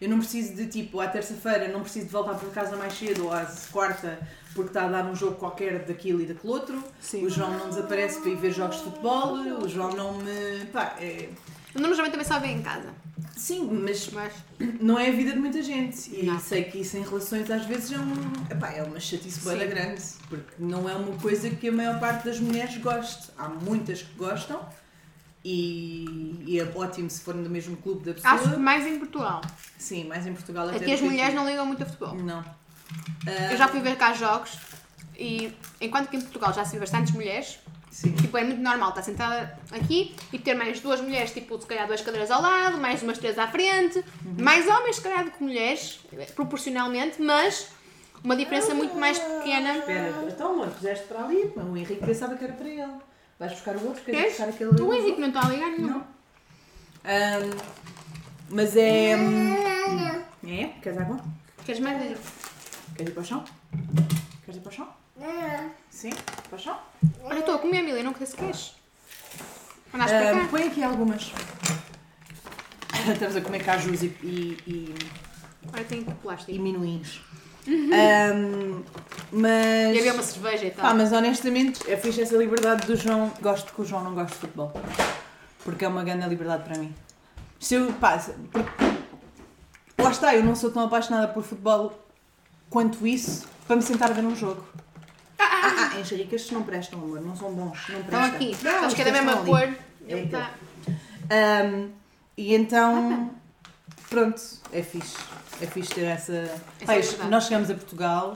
[0.05, 3.25] Eu não preciso de tipo, à terça-feira, não preciso de voltar para casa mais cedo
[3.25, 4.19] ou à quarta
[4.53, 6.83] porque está a dar um jogo qualquer daquilo e daquele outro.
[7.01, 7.25] Sim.
[7.25, 10.65] O João não desaparece para ir ver jogos de futebol, o João não me.
[10.71, 11.29] pá, é.
[11.75, 12.93] Geralmente também só vem em casa.
[13.35, 14.31] Sim, mas Mas.
[14.79, 16.15] não é a vida de muita gente.
[16.15, 16.39] E Não.
[16.39, 18.13] sei que isso em relações às vezes é, um,
[18.49, 20.01] epá, é uma chatice boa grande.
[20.29, 23.31] Porque não é uma coisa que a maior parte das mulheres goste.
[23.37, 24.61] Há muitas que gostam.
[25.47, 28.34] E, e é ótimo se forem do mesmo clube da pessoa.
[28.34, 29.41] Acho que mais em Portugal.
[29.77, 31.36] Sim, mais em Portugal até Aqui as mulheres aqui.
[31.36, 32.15] não ligam muito a futebol.
[32.15, 32.43] Não.
[33.27, 34.58] Ah, Eu já fui ver cá jogos
[35.15, 37.60] e enquanto que em Portugal já se vê bastantes mulheres,
[37.91, 38.12] Sim.
[38.13, 41.86] tipo, é muito normal estar sentada aqui e ter mais duas mulheres, tipo, se calhar
[41.86, 44.03] duas cadeiras ao lado, mais umas três à frente,
[44.39, 45.99] mais homens, se calhar, do que mulheres,
[46.36, 47.67] proporcionalmente, mas
[48.23, 49.77] uma diferença muito mais pequena.
[49.77, 51.51] Espera, então amor, puseste para ali.
[51.55, 52.93] mas O Henrique pensava que era para ele.
[53.39, 54.37] Vais buscar o outro, queres Queres?
[54.37, 55.87] buscar aquele O Henrique não está a ligar nenhum.
[55.89, 56.07] Não.
[57.03, 57.57] Ahm,
[58.49, 59.15] mas é.
[59.17, 60.67] hum, É?
[60.81, 61.19] Queres água?
[61.65, 62.01] Queres mais?
[62.01, 62.21] Henrique?
[62.95, 63.43] Queres ir para o chão?
[64.45, 64.87] Queres ir para o chão?
[65.89, 66.11] Sim,
[66.49, 66.77] para o chão.
[67.23, 68.75] Olha, estou a comer, Emília, não sei se queres.
[69.93, 70.47] Andaste para cá.
[70.49, 71.31] põe aqui algumas.
[73.11, 74.95] Estamos a comer cajus e, e, e,
[75.73, 76.51] Olha, tem aqui plástico.
[76.51, 76.59] e
[77.67, 78.84] Ahm,
[79.32, 79.95] mas.
[79.95, 80.95] E havia uma cerveja e Pá, tal.
[80.95, 83.32] mas honestamente, é fixe essa liberdade do João.
[83.41, 84.71] Gosto que o João não goste de futebol.
[85.63, 86.93] Porque é uma grande liberdade para mim.
[87.60, 87.91] Se eu.
[87.93, 88.19] Pá,
[88.51, 88.69] porque-
[90.01, 91.93] lá está, eu não sou tão apaixonada por futebol
[92.69, 94.63] quanto isso para me sentar a ver um jogo.
[95.39, 98.04] Ah, ah, Henricas não prestam, amor, não são bons, não prestam.
[98.04, 98.58] Estão aqui.
[98.63, 99.45] Não, Acho que é da mesma ali.
[99.45, 99.60] cor.
[99.62, 100.51] É Ele tá-
[101.32, 101.89] Ahm,
[102.38, 103.32] e então,
[104.10, 104.39] pronto,
[104.71, 105.17] é fixe.
[105.61, 106.33] É fixe ter essa.
[106.33, 107.29] Essa Pai, liberdade.
[107.29, 108.35] nós chegamos a Portugal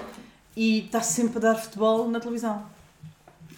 [0.56, 2.66] e está sempre a dar futebol na televisão.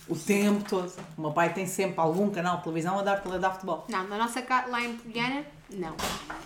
[0.08, 0.92] O tempo todo.
[1.18, 3.86] O meu pai tem sempre algum canal de televisão a dar, a dar futebol.
[3.88, 5.96] Não, na nossa casa, lá em Poliana, não.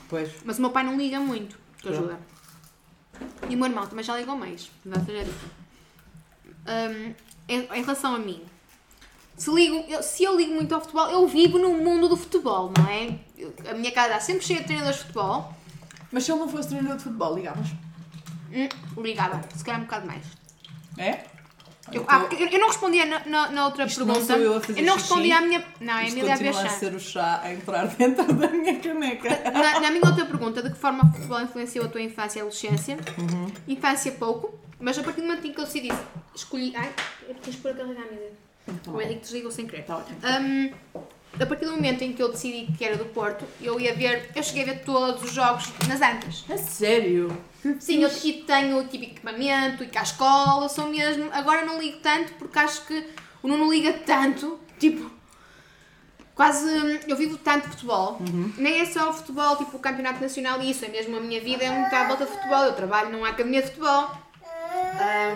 [0.09, 0.31] Pois.
[0.43, 2.19] Mas o meu pai não liga muito, que ajuda.
[3.49, 4.69] E o meu irmão também já ligou mais.
[5.05, 5.27] Ser
[6.67, 7.13] Hum,
[7.47, 8.41] em, em relação a mim,
[9.37, 12.71] se, ligo, eu- se eu ligo muito ao futebol, eu vivo no mundo do futebol,
[12.75, 13.19] não é?
[13.37, 15.53] Eu- a minha casa está sempre cheia de treinadores de futebol.
[16.15, 17.67] Mas se ele não fosse treinador de futebol, ligavas?
[18.49, 18.69] Hum,
[19.03, 20.23] ligava, se calhar um bocado mais.
[20.97, 21.25] É?
[21.91, 24.33] Eu, Então, ah, eu, eu não respondia na, na, na outra Isto não pergunta.
[24.33, 25.09] sou eu a fazer não xixi.
[25.09, 25.65] respondia à minha.
[25.81, 28.79] Não, é a Emília a continua a ser o chá a entrar dentro da minha
[28.79, 29.29] caneca.
[29.51, 32.41] Na, na minha outra pergunta, de que forma o futebol influenciou a tua infância e
[32.43, 32.95] adolescência?
[33.17, 33.51] Uhum.
[33.67, 35.89] Infância pouco, mas a partir do momento em que eu decidi,
[36.33, 36.73] escolhi.
[36.77, 36.93] Ai,
[37.27, 38.31] eu tens pôr a carregar a minha.
[38.87, 39.83] O Henrique desligou sem querer.
[39.83, 40.17] Tá ótimo.
[40.23, 40.71] Hum,
[41.39, 44.29] a partir do momento em que eu decidi que era do Porto, eu ia ver,
[44.35, 46.45] eu cheguei a ver todos os jogos nas Antas.
[46.49, 47.35] É sério?
[47.79, 51.29] Sim, eu e tenho tipo equipamento e cá à escola, sou mesmo.
[51.31, 53.07] Agora não ligo tanto porque acho que
[53.41, 55.11] o Nuno liga tanto, tipo.
[56.35, 56.99] Quase.
[57.07, 58.19] Eu vivo tanto futebol.
[58.57, 60.83] Nem é só o futebol, tipo o campeonato nacional e isso.
[60.83, 62.63] É mesmo a minha vida, é muito à volta de futebol.
[62.63, 64.11] Eu trabalho numa academia de futebol.
[64.99, 65.35] Ah,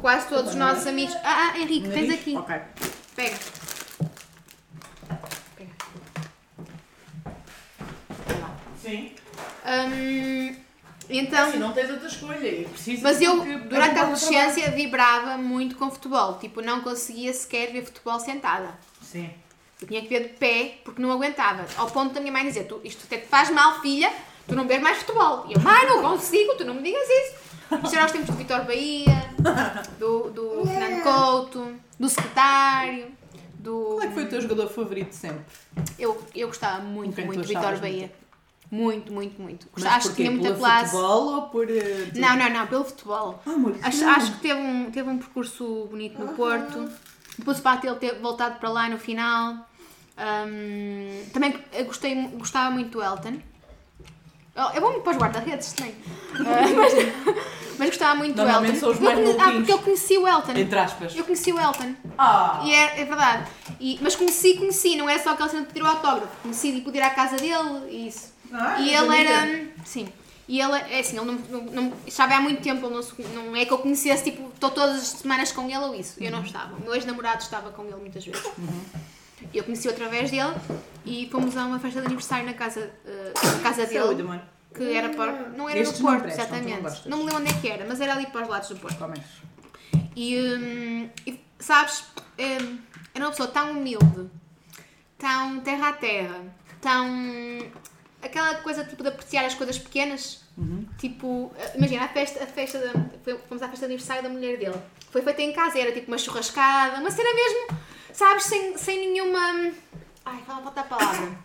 [0.00, 1.14] quase todos os nossos amigos.
[1.22, 2.20] Ah, ah Henrique, tens Nariz?
[2.20, 2.36] aqui.
[2.36, 2.56] Ok.
[3.14, 3.36] Pega.
[8.26, 8.56] Vai lá.
[8.82, 9.12] Sim.
[9.66, 10.56] Hum,
[11.08, 11.48] então.
[11.48, 12.68] Assim, não tens outra escolha.
[12.68, 13.36] preciso Mas eu,
[13.68, 16.38] durante a adolescência, vibrava muito com futebol.
[16.38, 18.74] Tipo, não conseguia sequer ver futebol sentada.
[19.02, 19.30] Sim.
[19.80, 21.64] Eu tinha que ver de pé porque não aguentava.
[21.76, 24.12] Ao ponto da minha mãe dizer: tu, Isto até te faz mal, filha,
[24.46, 25.46] tu não vês mais futebol.
[25.48, 27.40] E eu, mãe, não consigo, tu não me digas isso.
[27.84, 29.30] Isto era os tempos do Vitor Bahia,
[29.98, 33.06] do, do Fernando Couto, do secretário,
[33.54, 33.94] do.
[33.94, 35.44] Qual é que foi o teu jogador favorito sempre?
[35.98, 38.00] Eu, eu gostava muito, Quem muito de Vitor Bahia.
[38.00, 38.29] Muito,
[39.12, 39.66] muito, muito.
[39.72, 40.22] Mas Gostava, acho que porquê?
[40.22, 40.90] tinha muita Pelo classe.
[40.90, 41.70] futebol ou por...
[41.70, 43.42] eh, Não, não, não, pelo futebol.
[43.46, 44.10] Ah, amor, Acho, não.
[44.10, 46.88] acho que teve um, teve um percurso bonito no Porto.
[47.38, 49.68] Depois o facto de ele ter voltado para lá no final.
[50.18, 53.38] Hum, também eu gostei, gostava muito do Elton.
[54.56, 55.94] Oh, Eu vou muito para os guarda-redes também.
[56.34, 56.92] Ah, mas,
[57.78, 58.74] mas gostava muito do Elton.
[58.76, 60.52] são os mais eu, ah, porque eu conheci o Elton.
[60.52, 61.16] Entre aspas.
[61.16, 61.94] Eu conheci o Elton.
[62.18, 62.60] Ah!
[62.64, 63.48] E é, é verdade.
[63.80, 66.28] E, mas conheci, conheci, não é só aquele cena de pedir o autógrafo.
[66.42, 68.34] Conheci de poder ir à casa dele e isso.
[68.52, 69.42] Ah, e ele era.
[69.42, 69.70] amiga.
[69.84, 70.08] Sim.
[70.48, 72.94] E ele, é assim, ele não, não, não estava há muito tempo, ele
[73.34, 76.14] não, não é que eu conhecesse, tipo, estou todas as semanas com ele ou isso.
[76.18, 76.38] Eu Uhum.
[76.38, 76.74] não estava.
[76.76, 78.42] O meu ex-namorado estava com ele muitas vezes.
[79.54, 80.54] Eu conheci-o através dele
[81.06, 84.00] e fomos a uma festa de aniversário na casa, eh, na casa dele.
[84.00, 84.40] Saúde.
[84.74, 85.48] Que era para.
[85.50, 87.08] Não era Estes no Porto, prestam, exatamente.
[87.08, 88.98] Não, me lembro onde é que era, mas era ali para os lados do Porto.
[88.98, 89.20] Comes.
[90.16, 92.04] E, hum, e, sabes,
[92.38, 92.78] hum,
[93.14, 94.28] era uma pessoa tão humilde,
[95.18, 96.40] tão terra a terra,
[96.80, 97.08] tão.
[98.22, 100.40] Aquela coisa tipo de apreciar as coisas pequenas.
[100.98, 102.92] Tipo, eh, imagina, a festa, a festa da,
[103.48, 104.76] fomos à festa de aniversário da mulher dele.
[105.10, 107.78] Foi feita em casa, era tipo uma churrascada, uma cena mesmo,
[108.12, 109.72] sabes, sem, sem nenhuma.
[110.24, 111.38] Ai, fala falta a palavra.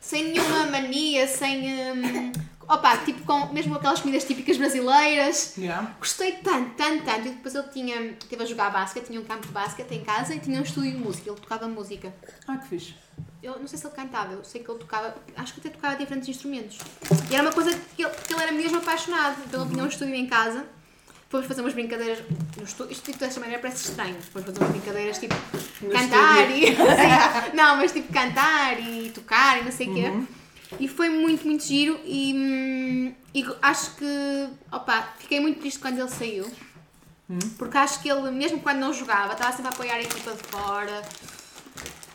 [0.00, 1.92] Sem nenhuma mania, sem.
[1.92, 2.32] hum,
[2.72, 5.54] opa, tipo, com, mesmo aquelas comidas típicas brasileiras.
[5.56, 5.94] Yeah.
[5.98, 7.28] Gostei tanto, tanto, tanto.
[7.28, 10.34] E depois ele tinha, teve a jogar basquete, tinha um campo de basquete em casa
[10.34, 11.30] e tinha um estúdio de música.
[11.30, 12.12] Ele tocava música.
[12.46, 12.94] Ah, que fixe.
[13.42, 15.96] Eu não sei se ele cantava, eu sei que ele tocava, acho que até tocava
[15.96, 16.78] diferentes instrumentos.
[17.28, 19.36] E era uma coisa que ele, que ele era mesmo apaixonado.
[19.46, 20.64] Então ele tinha um estúdio em casa.
[21.28, 22.22] Fomos fazer umas brincadeiras
[22.56, 22.92] no estúdio.
[22.92, 24.14] Isto tipo desta maneira parece estranho.
[24.32, 25.34] Fomos fazer umas brincadeiras tipo
[25.80, 26.66] No cantar e.
[26.76, 27.56] Sim.
[27.56, 30.12] não, mas tipo cantar e tocar e não sei o quê.
[30.80, 35.98] E foi muito, muito giro e, hum, e acho que, opa, fiquei muito triste quando
[35.98, 36.50] ele saiu.
[37.56, 40.42] Porque acho que ele, mesmo quando não jogava, estava sempre a apoiar a equipa de
[40.42, 41.02] fora.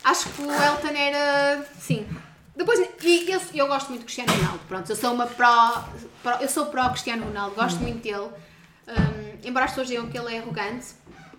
[0.04, 2.06] Acho que o Elton era, sim.
[2.54, 5.84] Depois, e eu, eu gosto muito de Cristiano Ronaldo, pronto, eu sou uma pró,
[6.22, 8.28] pró- eu sou pró Cristiano Ronaldo, gosto muito dele.
[8.88, 10.86] Hum, embora as pessoas digam que ele é arrogante,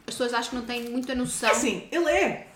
[0.07, 1.49] as pessoas acho que não têm muita noção.
[1.49, 2.47] É assim, ele é.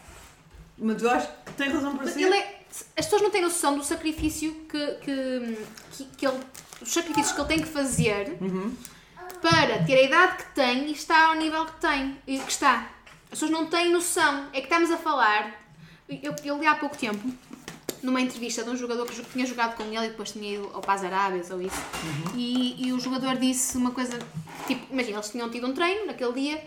[0.77, 2.21] Mas eu acho que tem razão para ser.
[2.21, 2.52] ele é-
[2.97, 5.57] as pessoas não têm noção do sacrifício que, que,
[5.91, 6.39] que, que ele.
[6.81, 8.37] Os sacrifícios que ele tem que fazer
[9.41, 12.89] para ter a idade que tem e estar ao nível que tem e que está.
[13.25, 14.47] As pessoas não têm noção.
[14.51, 15.61] É que estamos a falar.
[16.09, 17.31] Eu, eu li há pouco tempo
[18.01, 20.83] numa entrevista de um jogador que tinha jogado com ele e depois tinha ido ao
[20.85, 21.81] as Arábias ou isso.
[22.35, 24.19] E, e o jogador disse uma coisa,
[24.67, 26.63] tipo, imagina, eles tinham tido um treino naquele dia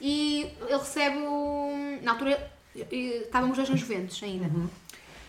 [0.00, 4.50] e ele recebe um, na altura eh, estavam os dois nos Juventus ainda.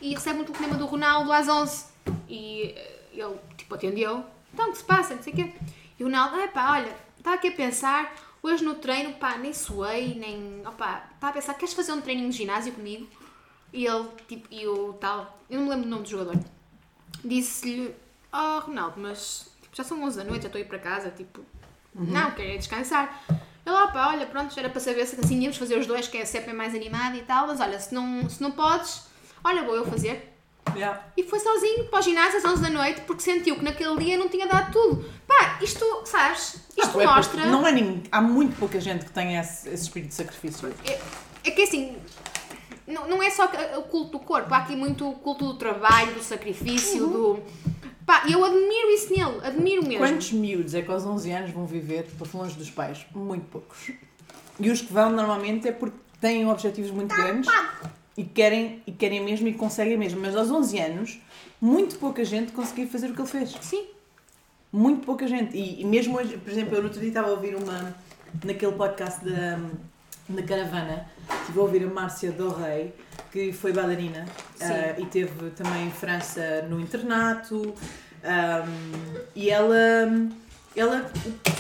[0.02, 1.86] E recebe um telefonema do Ronaldo às 11
[2.28, 4.24] e eh, ele, tipo, atendeu.
[4.54, 5.16] Então, o que se passa?
[5.16, 5.54] Não sei o quê.
[6.00, 9.54] E o Ronaldo, é pá, olha, estava aqui a pensar, Hoje no treino, pá, nem
[9.54, 10.66] suei, nem.
[10.66, 13.08] Opá, estava a pensar, queres fazer um treininho de ginásio comigo?
[13.74, 16.40] E ele, tipo, e o tal, eu não me lembro do nome do jogador,
[17.24, 17.94] disse-lhe:
[18.32, 21.12] Oh, Ronaldo, mas tipo, já são 11 da noite, já estou a ir para casa,
[21.12, 21.42] tipo,
[21.94, 23.24] não, quero é descansar.
[23.66, 26.26] Ele, opa, olha, pronto, era para saber se assim íamos fazer os dois, que é
[26.26, 29.04] sempre mais animado e tal, mas olha, se não, se não podes,
[29.44, 30.34] olha, vou eu fazer.
[30.76, 31.02] Yeah.
[31.18, 34.18] E foi sozinho para o ginásio às 11 da noite porque sentiu que naquele dia
[34.18, 35.04] não tinha dado tudo.
[35.28, 36.58] Pá, isto, sabes?
[36.78, 37.38] Isto é mostra.
[37.42, 40.72] porque Não é ninguém, há muito pouca gente que tem esse, esse espírito de sacrifício.
[40.86, 41.00] É,
[41.44, 41.98] é que assim,
[42.86, 45.54] não, não é só que- o culto do corpo, há aqui muito o culto do
[45.56, 47.40] trabalho, do sacrifício, do.
[48.06, 50.00] Pá, eu admiro isso nele, admiro mesmo.
[50.06, 53.06] Quantos miúdos é que aos 11 anos vão viver para longe dos pais?
[53.14, 53.92] Muito poucos.
[54.60, 57.50] E os que vão normalmente é porque têm objetivos muito grandes
[58.20, 60.20] e querem, e querem mesmo e conseguem mesmo.
[60.20, 61.22] Mas aos 11 anos,
[61.62, 63.56] muito pouca gente conseguiu fazer o que ele fez.
[63.62, 63.88] Sim,
[64.74, 65.56] Muito pouca gente.
[65.56, 67.96] E, e mesmo hoje, por exemplo, eu no outro dia estava a ouvir uma.
[68.44, 69.58] naquele podcast da,
[70.28, 72.94] da Caravana, estive a ouvir a Márcia Dorrey,
[73.32, 74.26] que foi bailarina
[74.60, 77.74] ah, e teve também em França no internato.
[78.22, 79.78] ahm, e ela.
[80.76, 81.10] ela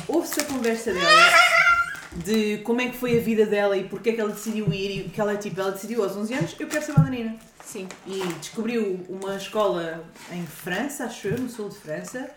[0.10, 1.69] ouve-se a conversa dela
[2.24, 5.06] de como é que foi a vida dela e porque é que ela decidiu ir
[5.06, 7.88] e que ela tipo, ela decidiu aos 11 anos, eu quero ser bailarina sim.
[8.06, 12.30] e descobriu uma escola em França, acho eu, no sul de França,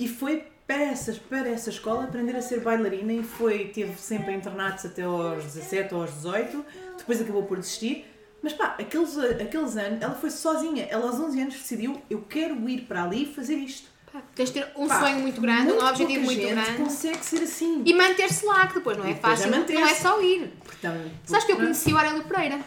[0.00, 4.34] e foi para essa, para essa escola aprender a ser bailarina e foi, teve sempre
[4.34, 6.64] internatos até aos 17 ou aos 18,
[6.98, 8.04] depois acabou por desistir.
[8.42, 12.68] Mas pá, aqueles, aqueles anos, ela foi sozinha, ela aos 11 anos decidiu, eu quero
[12.68, 13.88] ir para ali fazer isto.
[14.34, 16.72] Tens de ter um Pá, sonho muito grande, muito um objetivo muito gente grande.
[16.82, 17.82] consegue ser assim.
[17.84, 20.52] E manter-se lá, que depois não é depois fácil, é não é só ir.
[20.64, 22.60] Portanto, Sabes que eu conheci o Aurélio Pereira?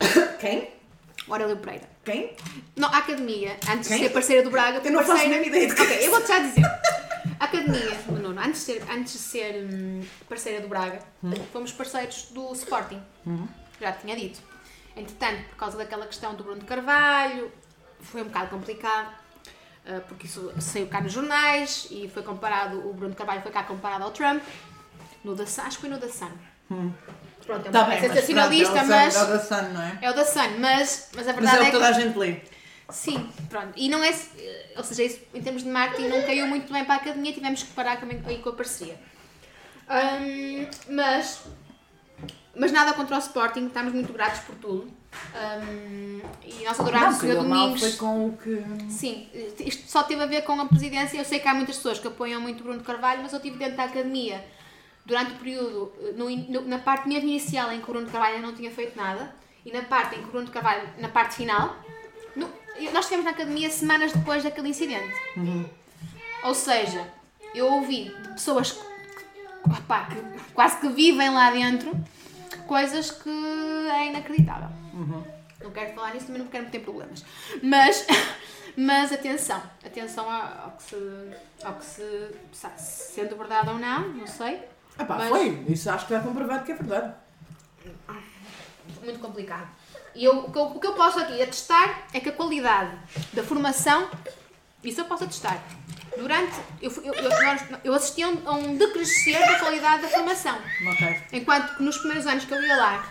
[0.40, 0.70] Quem?
[1.28, 1.88] O Aurélio Pereira.
[2.04, 2.34] Quem?
[2.76, 3.98] Não, a academia, antes Quem?
[3.98, 5.46] de ser parceira do Braga, Eu não faço a parceira...
[5.46, 6.64] ideia de Ok, eu vou-te já dizer.
[7.38, 11.32] A academia, o Nuno, antes de ser, antes de ser hum, parceira do Braga, Hum.
[11.52, 13.00] fomos parceiros do Sporting.
[13.80, 14.40] Já te tinha dito.
[14.96, 17.50] Entretanto, por causa daquela questão do Bruno Carvalho,
[18.00, 19.14] foi um bocado complicado.
[19.90, 23.62] Ah, Porque isso saiu cá nos jornais e foi comparado, o Bruno Carvalho foi cá
[23.64, 24.42] comparado ao Trump,
[25.24, 26.30] no da acho que foi no da Sun.
[27.44, 29.98] Pronto, é Tá bem, mas sensacionalista, pronto, mas, é o da Sun, não é?
[30.02, 31.88] é o da Sun, mas, mas a Mas verdade é o é que que toda
[31.88, 32.40] a gente lê.
[32.90, 33.72] Sim, pronto.
[33.76, 34.14] E não é.
[34.76, 37.62] Ou seja, isso, em termos de marketing não caiu muito bem para a academia, tivemos
[37.62, 38.98] que parar também aí com a parceria.
[39.88, 41.42] Hum, mas.
[42.60, 44.90] Mas nada contra o Sporting, estamos muito gratos por tudo.
[45.34, 47.80] Hum, e nós adorámos calhou mal domingos.
[47.80, 48.62] foi com o que...
[48.90, 51.16] Sim, isto só teve a ver com a presidência.
[51.16, 53.38] Eu sei que há muitas pessoas que apoiam muito o Bruno de Carvalho, mas eu
[53.38, 54.44] estive dentro da academia
[55.06, 58.36] durante o período, no no- na parte mesmo inicial em que o Bruno de Carvalho
[58.36, 61.08] ainda não tinha feito nada, e na parte em que o Bruno de Carvalho, na
[61.08, 61.74] parte final,
[62.36, 62.50] no-
[62.92, 65.14] nós estivemos na academia semanas depois daquele incidente.
[66.44, 67.06] Ou seja,
[67.54, 71.90] eu ouvi de pessoas que, que, opá, que quase que vivem lá dentro
[72.70, 74.68] coisas que é inacreditável.
[75.60, 77.24] Não quero falar nisso, também não quero meter problemas.
[77.60, 78.06] Mas,
[78.78, 81.30] mas atenção, atenção ao, que se,
[81.64, 84.62] ao que se, sabe, sendo verdade ou não, não sei.
[84.96, 85.64] Ah pá, Mas- foi.
[85.68, 87.12] Isso acho que está comprovado que é verdade.
[89.02, 89.68] Muito complicado.
[90.14, 92.96] E eu, o, que eu, o que eu posso aqui atestar é que a qualidade
[93.32, 94.08] da formação,
[94.84, 95.62] isso eu posso atestar.
[96.18, 97.30] Durante, eu, eu, eu,
[97.84, 100.58] eu assisti a um, um decrescer da qualidade da formação.
[100.92, 101.22] Ok.
[101.32, 103.10] Enquanto que nos primeiros anos que eu ia lá,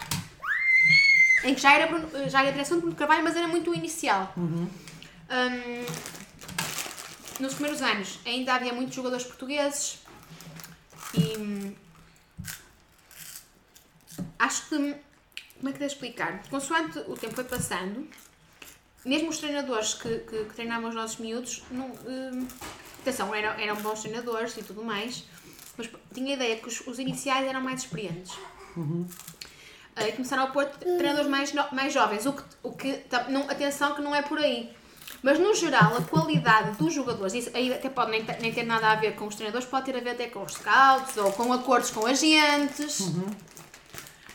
[1.45, 3.71] em que já era, Bruno- já era a direção de Bruno Carvalho, mas era muito
[3.71, 4.33] o inicial.
[4.37, 4.67] Hum,
[7.39, 9.99] nos primeiros anos ainda havia muitos jogadores portugueses
[11.13, 11.73] e hum,
[14.37, 14.75] acho que
[15.57, 16.41] como é que devo explicar?
[16.49, 18.07] Consoante o tempo foi passando,
[19.05, 22.47] mesmo os treinadores que, que, que treinavam os nossos miúdos, não, hum,
[23.01, 25.23] atenção, eram, eram bons treinadores e tudo mais,
[25.77, 28.33] mas tinha a ideia que os, os iniciais eram mais experientes.
[29.95, 33.49] Ah, E começaram a pôr treinadores mais, no- mais jovens, o que, o que não,
[33.49, 34.71] atenção que não é por aí.
[35.23, 38.63] Mas no geral, a qualidade dos jogadores, isso aí até pode nem, ter- nem ter
[38.63, 41.31] nada a ver com os treinadores, pode ter a ver até com os scouts ou
[41.33, 42.99] com acordos com agentes.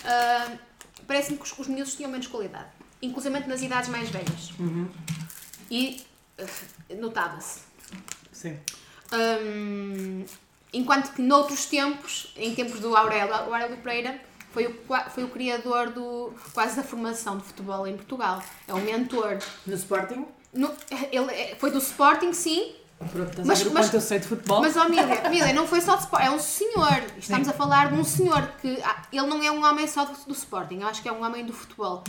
[0.05, 0.49] Ah,
[1.07, 2.69] Parece-me que os, os miúdos tinham menos qualidade,
[3.05, 4.53] inclusive nas idades mais velhas.
[5.71, 6.05] E
[6.39, 6.45] ah,
[6.99, 7.61] notava-se.
[8.33, 8.59] Sim.
[9.13, 10.25] Hum,
[10.73, 14.21] enquanto que noutros tempos, em tempos do Aurélio, o Aurélio Pereira
[14.53, 14.77] foi o,
[15.13, 18.43] foi o criador do, quase da formação de futebol em Portugal.
[18.69, 19.39] É um mentor.
[19.67, 20.73] No Sporting, No-
[21.11, 22.73] ele é- foi do Sporting, sim,
[23.13, 24.61] pronto, estás Mas- a ver o mas- quanto eu sei de futebol.
[24.61, 27.03] mas, ó Mília, Mília, não foi só de Sporting, é um senhor.
[27.19, 27.53] Estamos Sim.
[27.53, 28.81] a falar de um senhor que.
[28.85, 31.25] ah, ele não é um homem só do, do Sporting, eu acho que é um
[31.25, 32.03] homem do futebol.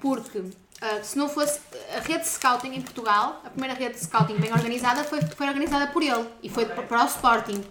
[0.00, 0.42] Porque
[0.80, 1.60] ah, se não fosse
[1.96, 5.46] a rede de scouting em Portugal, a primeira rede de scouting bem organizada foi, foi
[5.48, 7.62] organizada por ele e foi pa- para o Sporting.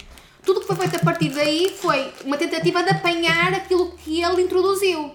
[0.44, 4.24] Tudo o que foi feito a partir daí foi uma tentativa de apanhar aquilo que
[4.24, 5.14] ele introduziu.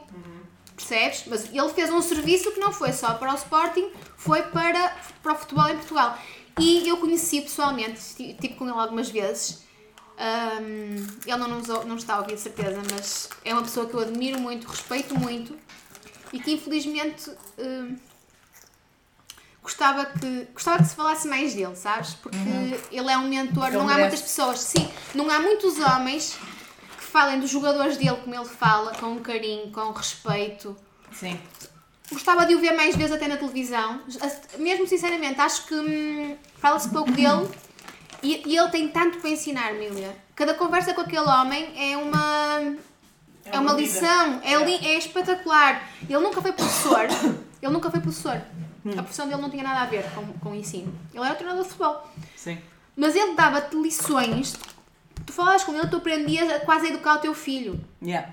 [0.77, 1.25] Percebes?
[1.27, 4.93] Mas ele fez um serviço que não foi só para o Sporting, foi para,
[5.23, 6.17] para o futebol em Portugal.
[6.59, 9.63] E eu conheci pessoalmente, estive com ele algumas vezes.
[10.19, 13.93] Ahm, ele não, nos, não está a ouvir, de certeza, mas é uma pessoa que
[13.93, 15.55] eu admiro muito, respeito muito
[16.33, 17.97] e que infelizmente ahm,
[19.63, 22.15] gostava, que, gostava que se falasse mais dele, sabes?
[22.15, 22.39] Porque
[22.91, 26.39] ele é um mentor, um não há muitas pessoas, sim, não há muitos homens
[26.97, 30.75] que falem dos jogadores dele como ele fala, com carinho, com respeito.
[31.13, 31.39] Sim.
[32.13, 34.01] Gostava de o ver mais vezes até na televisão.
[34.59, 37.49] Mesmo sinceramente, acho que hum, fala-se pouco dele
[38.23, 40.17] e, e ele tem tanto para ensinar, Milia.
[40.35, 42.75] Cada conversa com aquele homem é uma.
[43.45, 45.89] É uma uma lição, é, li- é espetacular.
[46.09, 47.07] Ele nunca foi professor.
[47.63, 48.41] Ele nunca foi professor.
[48.85, 48.91] Hum.
[48.93, 50.93] A profissão dele não tinha nada a ver com, com o ensino.
[51.15, 52.09] Ele era treinador de futebol.
[52.37, 52.59] Sim.
[52.97, 54.55] Mas ele dava-te lições.
[55.25, 57.81] Tu falavas com ele, tu aprendias a quase a educar o teu filho.
[58.03, 58.29] Yeah.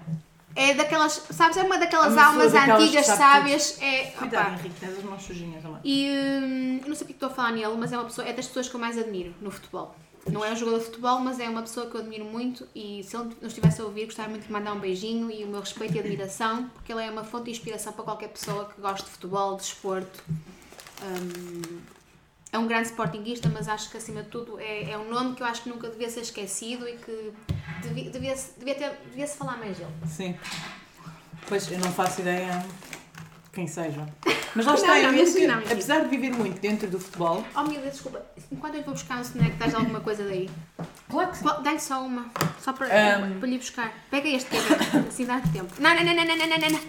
[0.56, 3.82] É daquelas, sabes, é uma daquelas É uma almas daquelas que antigas, sabe sábias.
[3.82, 4.60] É, Cuidado, opá.
[4.60, 5.80] Henrique, tens as mãos sujinhas também.
[5.84, 8.34] E hum, eu não sei porque estou a falar nele, mas é uma pessoa, é
[8.34, 9.96] das pessoas que eu mais admiro no futebol.
[10.32, 13.04] Não é um jogador de futebol, mas é uma pessoa que eu admiro muito e
[13.04, 15.60] se ele não estivesse a ouvir, gostava muito de mandar um beijinho e o meu
[15.60, 19.06] respeito e admiração, porque ele é uma fonte de inspiração para qualquer pessoa que goste
[19.06, 20.24] de futebol, de desporto.
[21.02, 21.82] Hum,
[22.54, 25.42] é um grande sportinguista, mas acho que acima de tudo é, é um nome que
[25.42, 27.34] eu acho que nunca devia ser esquecido e que
[27.84, 29.92] devia, devia, devia, ter, devia se falar mais dele.
[30.08, 30.36] Sim.
[31.48, 32.66] Pois, eu não faço ideia
[33.52, 34.06] quem seja.
[34.56, 35.74] Mas lá está, não, não, Henrique.
[35.74, 39.22] apesar de viver muito dentro do futebol, Oh, Mila, desculpa, enquanto eu vou buscar um
[39.22, 40.50] snack, tens alguma coisa daí?
[41.10, 41.44] claro que sim.
[41.44, 42.88] Pô, Dá-lhe só uma, só para,
[43.20, 43.40] Um.
[43.40, 43.92] para lhe buscar.
[44.12, 45.74] Pega este, que é assim dá tempo.
[45.80, 46.80] Não, não, não, não, não, não, não, não.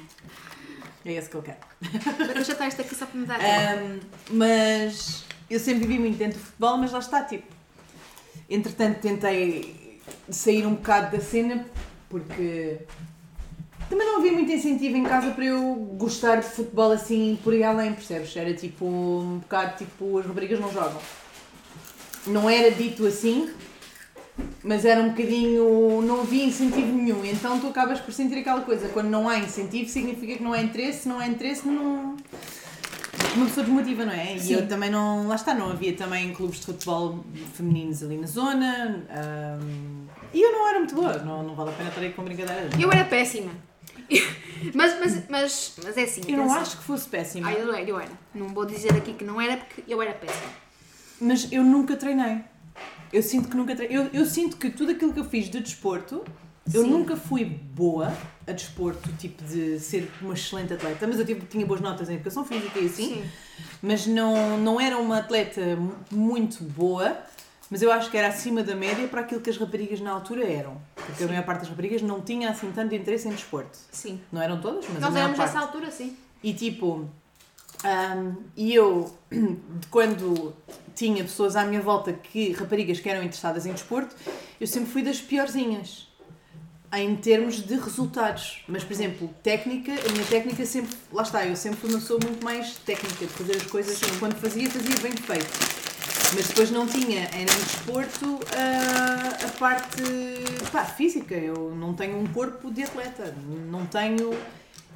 [1.07, 1.59] É esse que eu quero.
[2.18, 3.38] Vou deixar este aqui só para me dar.
[3.40, 7.47] Ahm, mas eu sempre vivi muito dentro do futebol, mas lá está, tipo.
[8.49, 9.84] Entretanto, tentei
[10.28, 11.66] sair um bocado da cena
[12.09, 12.78] porque
[13.88, 17.62] também não havia muito incentivo em casa para eu gostar de futebol assim por aí
[17.62, 18.36] além, percebes?
[18.36, 21.00] Era tipo um bocado tipo as raparigas não jogam.
[22.26, 23.50] Não era dito assim,
[24.62, 26.00] mas era um bocadinho.
[26.02, 27.24] não havia incentivo nenhum.
[27.24, 28.88] Então tu acabas por sentir aquela coisa.
[28.88, 31.02] Quando não há incentivo, significa que não há interesse.
[31.02, 32.16] Se não há interesse, não.
[33.37, 34.39] Uma pessoa desmotiva, não é?
[34.39, 34.51] Sim.
[34.51, 35.27] E eu também não.
[35.27, 39.05] Lá está, não havia também clubes de futebol femininos ali na zona.
[39.11, 41.19] ahm, e eu não era muito boa.
[41.19, 42.73] Não, não vale a pena estar aí com brincadeiras.
[42.79, 43.51] Eu era péssima.
[44.73, 46.23] Mas, mas, mas, mas é assim.
[46.27, 47.49] Eu não acho que fosse péssima.
[47.49, 48.11] Ah, eu era, eu era.
[48.35, 50.53] Não vou dizer aqui que não era porque eu era péssima.
[51.21, 52.41] Mas eu nunca treinei.
[53.12, 53.99] Eu sinto que nunca treinei.
[53.99, 56.25] Eu, eu sinto que tudo aquilo que eu fiz de desporto,
[56.73, 56.91] eu Sim.
[56.91, 58.12] nunca fui boa
[58.47, 61.07] a desporto, tipo de ser uma excelente atleta.
[61.07, 63.15] Mas eu tipo, tinha boas notas em educação física e assim.
[63.17, 63.25] Sim.
[63.83, 67.17] Mas não, não era uma atleta mu- muito boa.
[67.71, 70.45] Mas eu acho que era acima da média para aquilo que as raparigas na altura
[70.47, 70.77] eram.
[70.95, 73.77] Porque a maior parte das raparigas não tinha assim tanto interesse em desporto.
[73.91, 74.21] Sim.
[74.31, 76.15] Não eram todas, mas Nós éramos nessa altura, sim.
[76.43, 77.09] E tipo,
[77.83, 79.12] ahm, e eu,
[79.91, 80.55] quando
[80.95, 84.15] tinha pessoas à minha volta que, raparigas que eram interessadas em desporto,
[84.61, 86.07] eu sempre fui das piorzinhas.
[86.97, 88.62] Em termos de resultados.
[88.68, 90.95] Mas, por exemplo, técnica, a minha técnica sempre.
[91.12, 93.99] Lá está, eu sempre fui uma pessoa muito mais técnica, de fazer as coisas.
[94.20, 95.47] Quando fazia, fazia bem feito.
[96.36, 100.03] Mas depois não tinha, era em desporto, a, a parte
[100.72, 101.34] pá, física.
[101.34, 103.34] Eu não tenho um corpo de atleta.
[103.68, 104.36] Não tenho.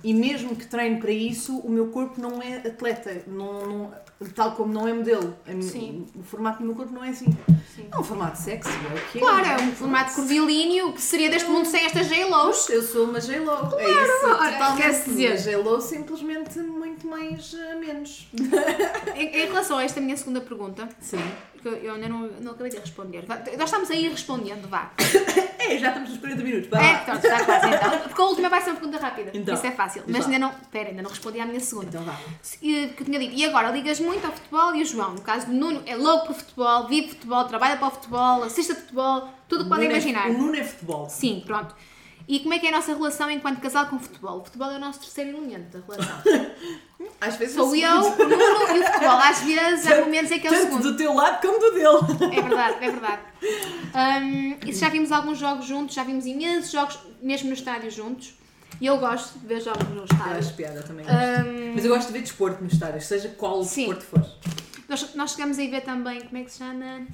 [0.05, 3.23] E mesmo que treine para isso, o meu corpo não é atleta.
[3.27, 3.95] Não, não-
[4.35, 5.37] tal como não é modelo.
[5.47, 6.07] A Sim.
[6.15, 7.27] O formato do meu corpo não é assim.
[7.75, 7.87] Sim.
[7.91, 9.21] É um formato sexy, é o que é.
[9.21, 12.69] Claro, é um formato curvilíneo que seria deste mundo sem estas J-Los.
[12.69, 13.79] Eu sou uma J-Lo.
[13.79, 14.83] é isso, ora, totalmente.
[14.83, 15.37] quer-se dizer.
[15.39, 18.29] J-Lo simplesmente muito mais eh, menos.
[19.15, 21.19] Em, em relação a esta minha segunda pergunta, Sim.
[21.61, 23.25] Que eu- ainda não, não acabei de responder.
[23.27, 24.91] Vá, Nós estamos aí respondendo, vá.
[25.59, 26.71] É, já estamos nos 40 minutos.
[26.71, 27.99] Vai É, pronto, está quase então.
[27.99, 29.31] Porque a última vai ser uma pergunta rápida.
[29.35, 30.03] Então, Isso é fácil.
[30.07, 30.51] Mas ainda não.
[30.71, 31.89] Pera, ainda não respondi à minha segunda.
[31.89, 32.15] Então vá.
[32.63, 33.35] Eh, Que eu tinha dito.
[33.35, 36.29] E agora, ligas muito ao futebol e o João, no caso do Nuno, é louco
[36.29, 39.89] por futebol, vive futebol, trabalha para o futebol, assiste a futebol, tudo o que podem
[39.89, 40.31] é- imaginar.
[40.31, 41.09] O Nuno é futebol.
[41.11, 41.75] Sim, pronto.
[42.29, 44.41] E como é que é a nossa relação enquanto casal com o futebol?
[44.41, 46.23] O futebol é o nosso terceiro elemento da relação.
[47.21, 49.17] Às vezes Sou o eu, o Nuno e o futebol.
[49.19, 50.83] Às vezes há momentos em que é o Tanto segundo.
[50.93, 52.37] do teu lado como do dele.
[52.37, 53.23] É verdade, é verdade.
[54.67, 58.35] E já vimos alguns jogos juntos, já vimos imensos jogos, mesmo no estádio juntos.
[58.81, 60.37] E eu gosto de ver jogos no Eu estádio.
[60.39, 61.05] acho piada também.
[61.07, 63.87] Hum, Mas eu gosto de ver desporto nos estádios, seja qual Sim.
[63.95, 64.53] desporto for.
[64.89, 67.07] nós, nós chegamos a ver também, como é que se chama?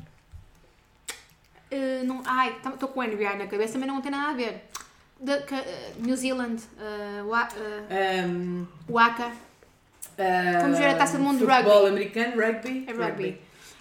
[1.72, 4.68] Uh, não, ai, estou com o NBA na cabeça, mas não tem nada a ver.
[5.46, 11.24] Ca- uh, New Zealand, uh, Wa- uh, Um, Waka, uh, Vamos ver a Taça do
[11.24, 11.88] Mundo de futebol rugby.
[11.88, 12.84] americano, rugby.
[12.88, 13.40] é rugby.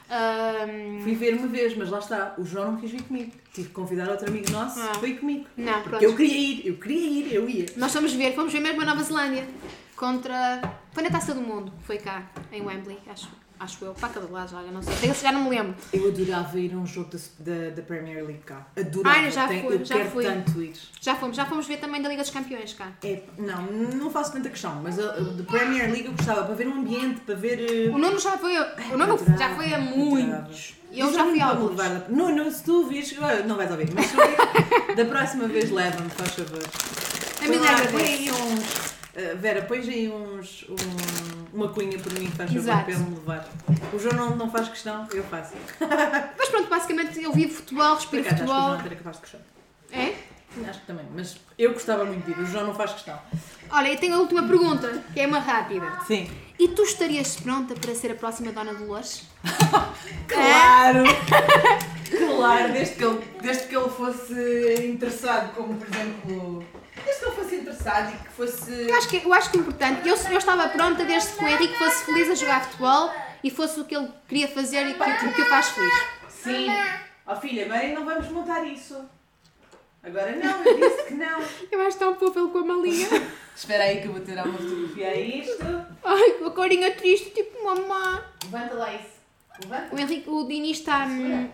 [0.09, 3.31] Ahm, Fui ver uma vez, mas lá está, o João não quis vir comigo.
[3.53, 4.93] Tive que convidar outro amigo nosso Ah.
[4.99, 5.45] foi comigo.
[5.57, 6.03] não, Porque pronto.
[6.03, 7.65] eu queria ir, eu queria ir, eu ia.
[7.77, 9.47] Nós fomos ver, fomos ver mesmo a Nova Zelândia
[9.95, 10.61] contra.
[10.91, 13.27] Foi na Taça do Mundo, foi cá, em Wembley, acho,
[13.63, 13.93] acho eu.
[13.93, 15.09] Para cada lá já, eu não sei.
[15.09, 15.75] Esse já não me lembro.
[15.91, 17.09] Eu adorava ir a um jogo
[17.39, 18.67] da, Premier League cá.
[18.77, 19.17] Adorava.
[19.17, 20.23] Ai, já fui, eu já quero fui.
[20.23, 20.73] tanto ir.
[21.01, 22.91] Já fomos, já fomos ver também da Liga dos Campeões cá.
[23.03, 26.67] É, não, não faço tanta questão, mas a da Premier League eu gostava para ver
[26.67, 27.59] um ambiente, para ver.
[27.59, 30.75] eh, O Nuno já foi, o Nuno adorava, já foi a muitos.
[30.91, 31.99] Eu já ao fui a Nuno para me alguns.
[31.99, 32.09] levar.
[32.09, 34.15] Nuno, se tu vires, ah, não vais ouvir, mas se
[34.95, 36.63] da próxima vez leva-me, faz favor.
[37.43, 37.57] A mim
[37.91, 39.41] Põe lá, lembra põe aí uns.
[39.41, 40.65] Vera, pões aí uns.
[40.69, 43.47] um- uma cunha por mim, faz favor, para me levar.
[43.93, 45.53] O João não, não faz questão, eu faço.
[46.37, 48.71] Mas pronto, basicamente eu vivo futebol, respiro acaso, acho que o futebol.
[48.77, 49.39] João era capaz de gostar.
[49.91, 50.15] É?
[50.69, 53.17] Acho que também, mas eu gostava muito de ir, o João não faz questão.
[53.71, 55.99] Olha, eu tenho a última pergunta, que é uma rápida.
[56.05, 56.29] Sim.
[56.59, 59.23] E tu estarias pronta para ser a próxima Dona Dolores?
[60.27, 61.03] Claro!
[62.37, 66.63] claro, desde que, ele, desde que ele fosse interessado, como por exemplo.
[67.03, 68.71] Desde que ele fosse interessado e que fosse.
[68.71, 70.07] Eu acho que, eu acho que é importante.
[70.07, 73.11] Eu, eu estava pronta desde que o Henrique fosse feliz a jogar futebol
[73.43, 75.93] e fosse o que ele queria fazer e que, o que o faz feliz.
[76.29, 76.67] Sim!
[77.25, 78.97] Ó filha, agora não vamos montar isso.
[80.03, 81.41] Agora não, eu disse que não.
[81.71, 83.07] Eu acho tão fofo ele com a malinha.
[83.55, 85.85] Espera aí que eu vou tirar uma fotografia a isto.
[86.03, 88.21] Ai, com a carinha triste, tipo mamã.
[88.43, 89.13] Levanta lá isso.
[89.61, 89.95] Levanta.
[89.95, 91.49] O Henrique, o Diniz está, hum,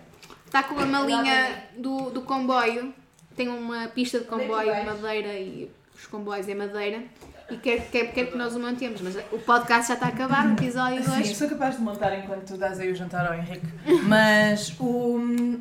[0.45, 2.93] está com a malinha do, do comboio.
[3.39, 7.01] Tem uma pista de comboio de madeira e os comboios é madeira.
[7.49, 8.99] E quer, quer, quer que nós o mantemos.
[8.99, 11.37] Mas o podcast já está a acabar, o episódio Sim, 2.
[11.37, 13.65] sou capaz de montar enquanto tu dás aí o jantar ao Henrique.
[14.05, 15.57] Mas o.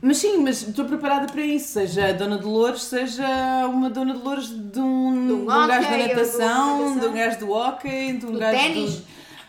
[0.00, 1.74] Mas sim, mas estou preparada para isso.
[1.74, 5.90] Seja a Dona Dolores, seja uma Dona Dolores de um, De um de um gajo
[5.90, 8.94] da natação, de um gajo do hockey, de um Do gajo ténis.
[8.94, 9.06] do,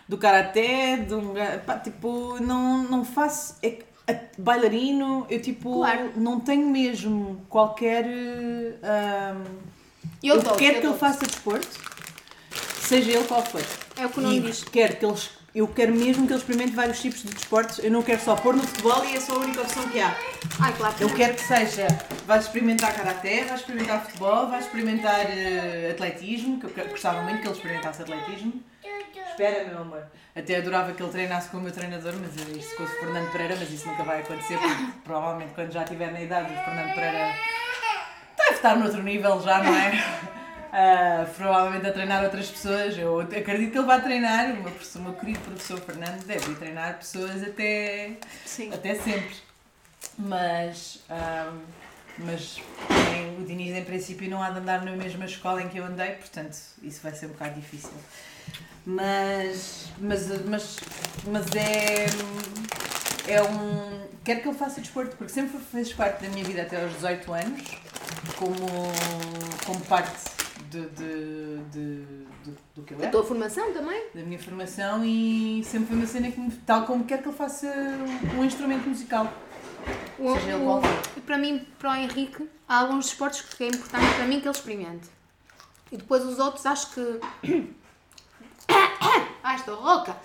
[0.09, 1.59] do karaté, de um gajo.
[1.61, 3.55] Pá, tipo, não, não faço.
[3.63, 3.77] É,
[4.37, 6.11] bailarino, eu tipo, Claro.
[6.15, 8.05] não tenho mesmo qualquer.
[8.83, 9.43] ahm,
[10.23, 10.97] Eu eu dou, quero eu que ele dou.
[10.97, 11.67] faça desporto,
[12.81, 13.61] seja ele qual for.
[13.97, 14.63] É o que o Nuno E diz.
[14.63, 17.79] quero que eles, eu quero mesmo que ele experimente vários tipos de desportos.
[17.79, 20.15] Eu não quero só pôr no futebol e é só a única opção que há.
[20.59, 21.87] Ai, claro que Eu quero que seja,
[22.25, 27.41] vais experimentar karaté, vais experimentar futebol, vais experimentar eh, atletismo, que eu que- gostava muito
[27.41, 28.63] que ele experimentasse atletismo.
[29.29, 30.03] Espera, meu amor.
[30.35, 33.31] Até adorava que ele treinasse com o meu treinador, mas eu isto com o Fernando
[33.31, 36.93] Pereira, mas isso nunca vai acontecer, porque provavelmente quando já estiver na idade, o Fernando
[36.95, 37.33] Pereira
[38.37, 39.91] deve estar noutro nível já, não é?
[40.73, 42.97] Ah, provavelmente a treinar outras pessoas.
[42.97, 44.51] Eu acredito que ele vai treinar.
[44.51, 48.11] O meu, professor- o meu querido professor Fernando deve ir treinar pessoas até,
[48.45, 48.73] Sim.
[48.73, 49.35] até sempre.
[50.17, 51.51] Mas, ah,
[52.17, 55.77] mas também o Diniz, em princípio, não há de andar na mesma escola em que
[55.77, 57.91] eu andei, portanto, isso vai ser um bocado difícil.
[58.85, 60.77] Mas, mas, mas,
[61.27, 62.05] mas é,
[63.31, 64.07] é um.
[64.23, 67.33] Quero que ele faça desporto, porque sempre fez parte da minha vida até aos 18
[67.33, 67.61] anos,
[68.37, 68.55] como,
[69.65, 70.11] como parte
[70.71, 72.05] de, de, de,
[72.45, 74.05] de- do que eu A era tua formação também?
[74.15, 77.37] da minha formação e sempre foi uma cena que me, tal como quero que ele
[77.37, 77.67] faça
[78.37, 79.31] um instrumento musical.
[80.17, 80.89] O, Seja o- qual for.
[81.17, 84.47] e para mim, para o Henrique, há alguns desportos que é importante para mim que
[84.47, 85.09] ele experimente.
[85.91, 87.19] E depois os outros acho que.
[89.43, 90.15] Ai, estou rouca!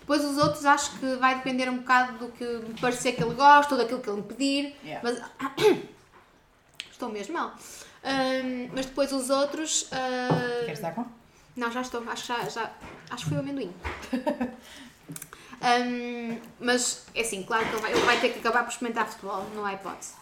[0.00, 3.34] Depois os outros acho que vai depender um bocado do que me parecer que ele
[3.34, 4.76] gosta ou daquilo que ele me pedir.
[4.84, 5.00] Yeah.
[5.02, 5.20] Mas.
[6.92, 7.54] Estou mesmo mal.
[8.06, 9.88] Ahm, mas depois os outros.
[9.92, 11.04] ah, Queres estar com?
[11.56, 12.02] não, já estou.
[12.08, 12.70] Acho que já, já-
[13.10, 13.72] acho que foi o amendoim.
[15.62, 19.08] Hum, mas é assim, claro que ele vai, ele vai ter que acabar por experimentar
[19.08, 20.12] futebol, não há hipótese.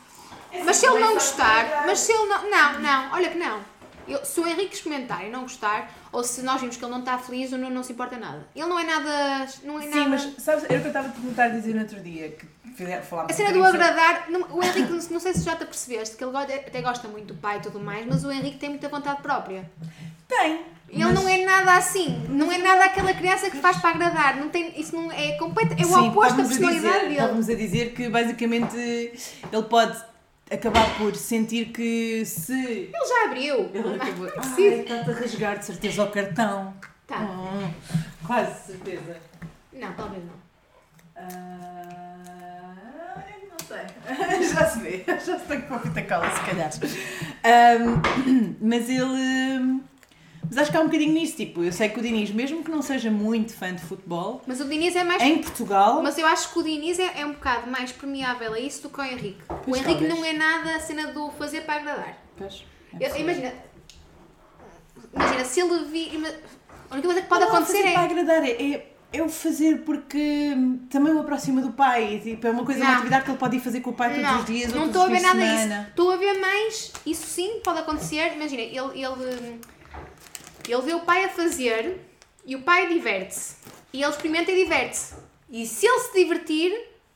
[0.64, 2.48] Mas se ele não gostar, mas se ele não.
[2.50, 3.60] Não, não, olha que não.
[4.06, 7.00] Eu- se o Henrique experimentar e não gostar, ou se nós vimos que ele não
[7.00, 8.46] está feliz, o Nuno não se importa nada.
[8.54, 9.46] Ele não é nada.
[9.64, 10.08] Não é Sim, nada...
[10.10, 12.46] mas sabes, era o que eu estava a te tentar dizer no outro dia, que
[13.02, 16.24] falámos A cena do agradar, não- o Henrique, não- sei se já te apercebeste, que
[16.24, 19.22] ele até gosta muito do pai e tudo mais, mas o Henrique tem muita vontade
[19.22, 19.70] própria.
[20.28, 20.62] Tem.
[20.88, 24.36] Ele mas- não é nada assim, não é nada aquela criança que faz para agradar,
[24.36, 27.12] não tem, isso não é completo, é o Sim, oposto da personalidade dizer, dele.
[27.14, 30.00] Estávamos a dizer que basicamente ele pode
[30.50, 32.52] acabar por sentir que se.
[32.52, 33.70] Ele já abriu.
[33.74, 34.28] Ele acabou.
[34.54, 34.68] Sim.
[34.68, 36.74] Ai, está-te a rasgar de certeza o cartão.
[37.08, 37.18] Tá.
[37.20, 37.70] Hum,
[38.26, 39.16] quase certeza.
[39.72, 40.44] Não, talvez não.
[41.16, 42.13] Ah, sei.
[44.54, 45.04] Já se vê.
[45.06, 46.70] Já se tem com a fita cola, se calhar.
[47.44, 49.80] Ahm, mas ele.
[50.46, 51.36] Mas acho que há um bocadinho nisso.
[51.36, 54.60] Tipo, eu sei que o Diniz, mesmo que não seja muito fã de futebol, Mas
[54.60, 55.22] o Diniz é mais.
[55.22, 56.02] em Portugal.
[56.02, 58.90] Mas eu acho que o Diniz é, é um bocado mais permeável a isso do
[58.90, 59.38] que o Henrique.
[59.48, 60.14] o Pois Henrique talvez.
[60.14, 62.18] não é nada a cena do fazer para agradar.
[62.36, 62.62] Pois,
[63.00, 63.52] é Eu- imagina.
[65.14, 66.10] Imagina, se ele vir.
[66.90, 67.92] A única coisa que pode Não, acontecer fazer é.
[67.92, 70.52] para agradar é, é, o fazer porque
[70.90, 72.20] também o aproxima do pai.
[72.22, 72.94] Tipo, é uma coisa, uma Não.
[72.96, 74.72] atividade que ele pode ir fazer com o pai todos Não, os dias.
[74.72, 75.88] não ou estou a ver nada disso.
[75.90, 78.32] Estou a ver mais, isso sim pode acontecer.
[78.34, 79.60] Imagina, ele, ele,
[80.68, 82.00] ele vê o pai a fazer
[82.44, 83.56] e o pai diverte-se.
[83.92, 85.14] E ele experimenta e diverte-se.
[85.50, 86.72] E se ele se divertir,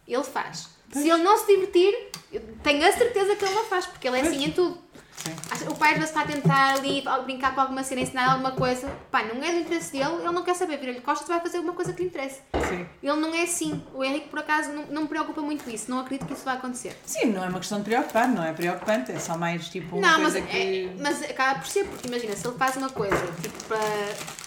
[0.07, 0.69] ele faz.
[0.93, 1.95] Se ele não se divertir,
[2.33, 4.79] eu tenho a certeza que ele não faz, porque ele é assim em tudo.
[5.25, 5.69] Sim.
[5.69, 8.89] O pai às vezes está a tentar ali brincar com alguma cena, ensinar alguma coisa.
[9.11, 10.79] Pá, não é do interesse dele, ele não quer saber.
[10.79, 12.41] Vira-lhe costas, vai fazer alguma coisa que lhe interessa.
[12.69, 12.87] Sim.
[13.03, 13.83] Ele não é assim.
[13.95, 15.91] O Henrique, por acaso, não, não me preocupa muito isso.
[15.91, 16.97] Não acredito que isso vai acontecer.
[17.05, 20.07] Sim, não é uma questão de preocupar, não é preocupante, é só mais tipo uma
[20.07, 20.57] Não, mas, coisa que.
[20.57, 23.79] é, mas acaba por ser, porque imagina, se ele faz uma coisa tipo para,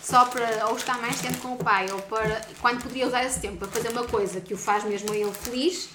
[0.01, 3.39] só para ou estar mais tempo com o pai, ou para quando poderia usar esse
[3.39, 5.89] tempo para fazer uma coisa que o faz mesmo ele feliz,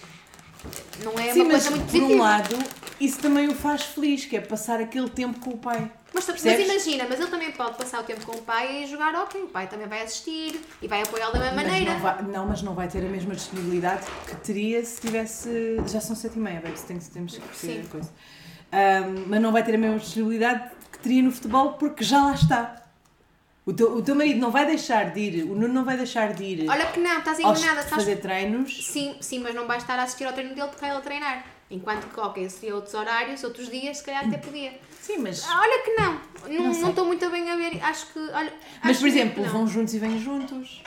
[1.02, 2.14] não é Sim, uma mas coisa muito por positiva.
[2.14, 2.58] um lado,
[3.00, 5.90] isso também o faz feliz, que é passar aquele tempo com o pai.
[6.14, 9.14] Mas, mas imagina, mas ele também pode passar o tempo com o pai e jogar
[9.16, 11.92] ok, o pai também vai assistir e vai apoiá-lo da mesma Mas maneira.
[11.92, 15.76] não, vai, não, mas não vai ter a mesma disponibilidade que teria se tivesse.
[15.86, 17.84] Já são sete e meia, bem, tem, temos que perceber Sim.
[17.86, 18.10] a coisa.
[18.72, 22.32] Ahm, mas não vai ter a mesma disponibilidade que teria no futebol porque já lá
[22.34, 22.82] está.
[23.68, 26.32] O teu, o teu marido não vai deixar de ir, o Nuno não vai deixar
[26.32, 28.86] de ir Olha que não, estás enganada, estás fazer treinos.
[28.86, 31.44] Sim, sim, mas não vai estar a assistir ao treino dele porque ele a treinar.
[31.68, 34.78] Enquanto que, ok, se outros horários, outros dias, se calhar até podia.
[35.00, 35.44] Sim, mas.
[35.48, 36.12] Ah, Olha que não,
[36.48, 37.82] não Não não estou muito bem a ver.
[37.82, 38.20] Acho que.
[38.20, 38.52] Olha,
[38.84, 40.80] Mas, por exemplo, vão juntos e vêm juntos.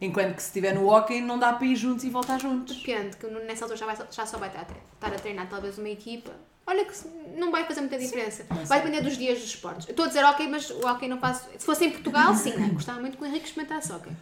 [0.00, 2.76] Enquanto que se estiver no hockey não dá para ir juntos e voltar juntos.
[2.76, 5.48] Depende, que nessa altura já, vai, já só vai estar a, tre- estar a treinar
[5.48, 6.30] talvez uma equipa.
[6.66, 6.92] Olha que
[7.36, 8.44] não vai fazer muita diferença.
[8.54, 8.66] sei.
[8.66, 9.88] vai depender dos dias dos esportes.
[9.88, 11.48] Eu estou a dizer ok, mas o hockey não faço.
[11.58, 12.68] Se fosse em Portugal, sim, né?
[12.72, 14.12] gostava muito que o Henrique experimentasse hockey.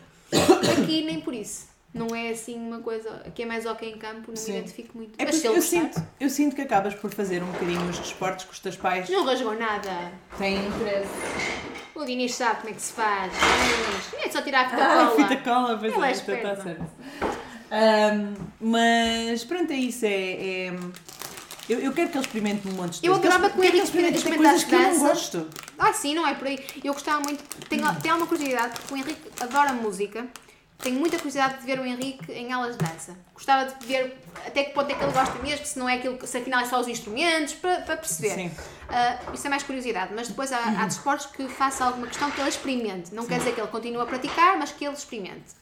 [0.82, 1.66] Aqui nem por isso.
[1.96, 3.22] Não é assim uma coisa.
[3.26, 4.52] Aqui é mais hockey em campo, não Sim.
[4.52, 5.14] me identifico muito.
[5.18, 8.52] É mas eu sinto, eu sinto que acabas por fazer um bocadinho os desportos que
[8.52, 10.12] os teus pais Não rasgou nada.
[10.36, 11.08] têm interesse.
[11.94, 13.32] O Dinis sabe como é que se faz.
[14.22, 15.16] É só tirar a fita Ah, cola.
[15.28, 16.62] fita cola, pois é é, está esperto.
[16.62, 16.84] certo.
[17.70, 20.04] Ahm, mas pronto, é isso.
[20.04, 20.74] É, é-
[21.68, 24.30] eu, eu quero que ele experimente um monte de Eu que Quero Henrique ele experimentasse
[24.30, 25.48] coisas que eu não gosto.
[25.78, 26.58] Ah, sim, não é por aí.
[26.84, 27.42] Eu gostava muito.
[27.68, 30.26] Tenho, tenho alguma curiosidade, porque o Henrique adora música.
[30.78, 33.16] Tenho muita curiosidade de ver o Henrique em aulas de dança.
[33.32, 34.16] Gostava de ver
[34.46, 36.66] até que ponto é que ele gosta mesmo, se não é aquilo, se afinal é
[36.66, 38.34] só os instrumentos, para, para perceber.
[38.34, 38.50] Sim.
[38.88, 40.12] Ah, isso é mais curiosidade.
[40.14, 43.14] Mas depois há, há desportos que faça alguma questão que ele experimente.
[43.14, 45.54] Não quer dizer que ele continue a praticar, mas que ele experimente.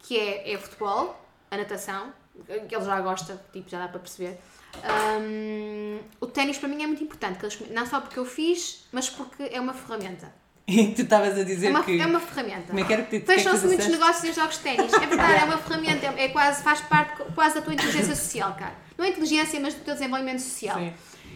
[0.00, 1.20] Que é, é futebol,
[1.50, 2.12] a natação,
[2.46, 4.38] que ele já gosta, tipo, já dá para perceber.
[4.82, 7.38] Ahm, o ténis para mim é muito importante,
[7.70, 10.32] não só porque eu fiz, mas porque é uma ferramenta.
[10.70, 11.98] E tu estavas a dizer É uma, que.
[11.98, 12.66] é uma ferramenta.
[12.66, 13.90] Como é que era que Fecham-se muitos disseste?
[13.90, 14.92] negócios em jogos de ténis.
[14.92, 18.74] É verdade, é uma ferramenta, é, quase, faz parte quase da tua inteligência social, cara.
[18.98, 20.78] Não é inteligência, mas do teu desenvolvimento social.
[20.78, 20.92] Sim.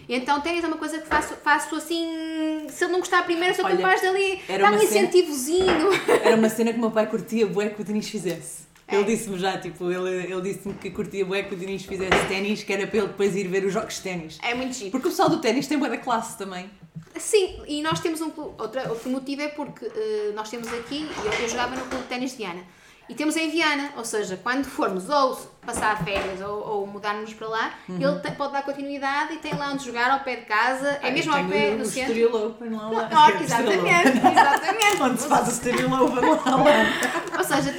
[0.08, 3.64] Então ténis é uma coisa que faço, faço assim, se ele não gostar primeiro, sou
[3.64, 5.88] Olha, capaz de ali dar um incentivozinho.
[6.22, 8.62] Era uma cena que o meu pai curtia bué que o Dinis fizesse.
[8.86, 8.96] É.
[8.96, 12.62] Ele disse-me já, tipo, ele, ele disse-me que curtia bué que o Dinis fizesse ténis,
[12.62, 14.38] que era para ele depois ir ver os jogos de ténis.
[14.42, 14.90] É muito giro.
[14.90, 16.68] Porque o pessoal do ténis tem bué da classe também.
[17.16, 18.54] Sim, e nós temos um clube.
[18.58, 22.08] Outra, outro motivo é porque eh, nós temos aqui, eu, eu jogava no clube de
[22.08, 22.62] ténis de Viana.
[23.08, 27.46] E temos em Viana, ou seja, quando formos ou passar férias ou, ou mudarmos para
[27.48, 30.98] lá, ele te- pode dar continuidade e tem lá onde jogar ao pé de casa,
[31.02, 32.12] é mesmo ao pé no centro.
[32.12, 32.88] Estoril Open lá.
[32.90, 33.30] lá.
[33.40, 35.02] Exatamente, exatamente.
[35.02, 36.56] Onde se faz o Estoril Open lá.
[36.56, 37.38] lá.
[37.38, 37.74] Ou seja,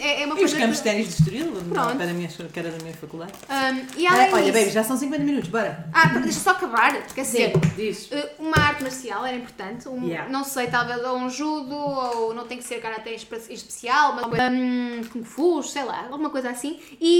[0.00, 0.58] é, é uma E os coisa.
[0.58, 1.96] campos de ténis de Estoril, Pronto.
[1.96, 3.32] para a minha, que era da minha faculdade.
[3.48, 5.88] Ahm, e Ah, além olha, disso, baby, já são 50 minutos, bora.
[5.92, 8.08] Ah, deixa só acabar, dizer, diz.
[8.10, 10.28] eh, uma arte marcial era importante, um, Yeah.
[10.28, 14.24] não sei, talvez ou um judo, ou não tem que ser karatê espe- especial, mas
[14.50, 16.80] um, kung fu, sei lá, alguma coisa assim.
[17.00, 17.19] E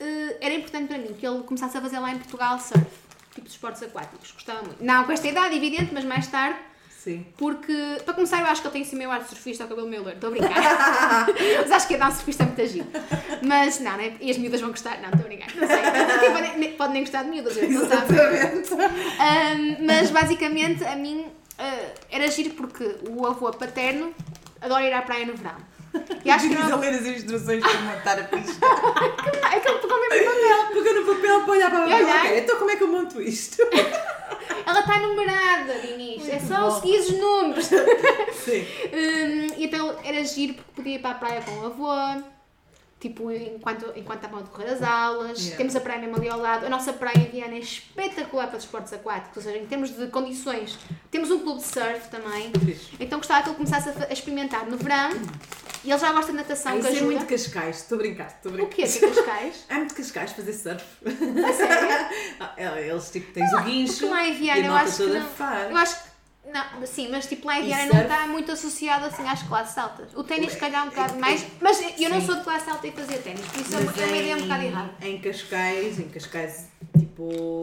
[0.00, 2.86] eh, era importante para mim que ele começasse a fazer lá em Portugal surf,
[3.34, 4.82] tipo de esportes aquáticos, gostava muito.
[4.82, 6.58] Não com esta idade, evidente, mas mais tarde,
[6.90, 7.26] Sim.
[7.36, 7.74] porque,
[8.04, 10.02] para começar, eu acho que ele tem assim meio ar de surfista ao cabelo meio
[10.02, 11.26] loiro, estou a brincar.
[11.62, 12.86] mas acho que ia dar um surfista muito giro.
[13.42, 14.16] Mas não, né?
[14.20, 15.84] E as miúdas vão gostar, não, estou a brincar, não sei.
[15.84, 18.14] Até Podem nem, podem nem gostar de miúdas, eu não sabe.
[18.14, 21.26] Um, mas basicamente a mim
[21.58, 24.14] uh, era giro porque o avô paterno
[24.60, 25.73] adora ir à praia no verão.
[26.24, 26.78] E acho que Diz a não.
[26.80, 28.66] ler as instruções para montar a pista.
[29.54, 30.82] É que ele pegou mesmo no papel.
[30.82, 32.24] Pegou no papel para olhar para E olhar.
[32.24, 33.62] Ok, então como é que eu monto isto?
[34.66, 36.28] Ela está numerada, Dinis.
[36.28, 36.80] É só bom.
[36.80, 37.66] seguir os números.
[37.66, 38.66] Sim.
[38.94, 42.22] Um, e então era giro porque podia ir para a praia com o avô.
[43.04, 45.56] Tipo, enquanto, enquanto estavam a decorrer as aulas, Yeah.
[45.58, 46.64] temos a praia mesmo ali ao lado.
[46.64, 50.06] A nossa praia em Viana é espetacular para desportos aquáticos, ou seja, em termos de
[50.06, 50.78] condições.
[51.10, 52.50] Temos um clube de surf também.
[52.98, 55.10] Então gostava que ele começasse a, a experimentar no verão.
[55.84, 57.04] E ele já gosta de natação, Ah, que é ajuda.
[57.04, 58.74] muito cascais, estou a brincar, estou a O brincar.
[58.74, 58.82] quê?
[58.86, 59.64] Que Cascais?
[59.68, 60.84] É muito cascais fazer surf.
[61.04, 62.06] A sério?
[62.40, 65.20] Ah, Eles tipo tens o guincho lá em e Viana a eu acho que toda
[65.20, 65.28] não.
[65.28, 65.70] faz.
[65.70, 66.08] Eu acho que
[66.54, 70.14] Não, sim, mas tipo lá em Viana não está muito associado assim às classes altas.
[70.14, 72.26] O ténis se calhar um bocado mais, mas eu não Sim.
[72.26, 74.42] sou de classe alta e fazia ténis, por isso é Mas é uma ideia um
[74.42, 74.94] bocado errada.
[75.02, 77.62] Em Cascais, em Cascais, tipo.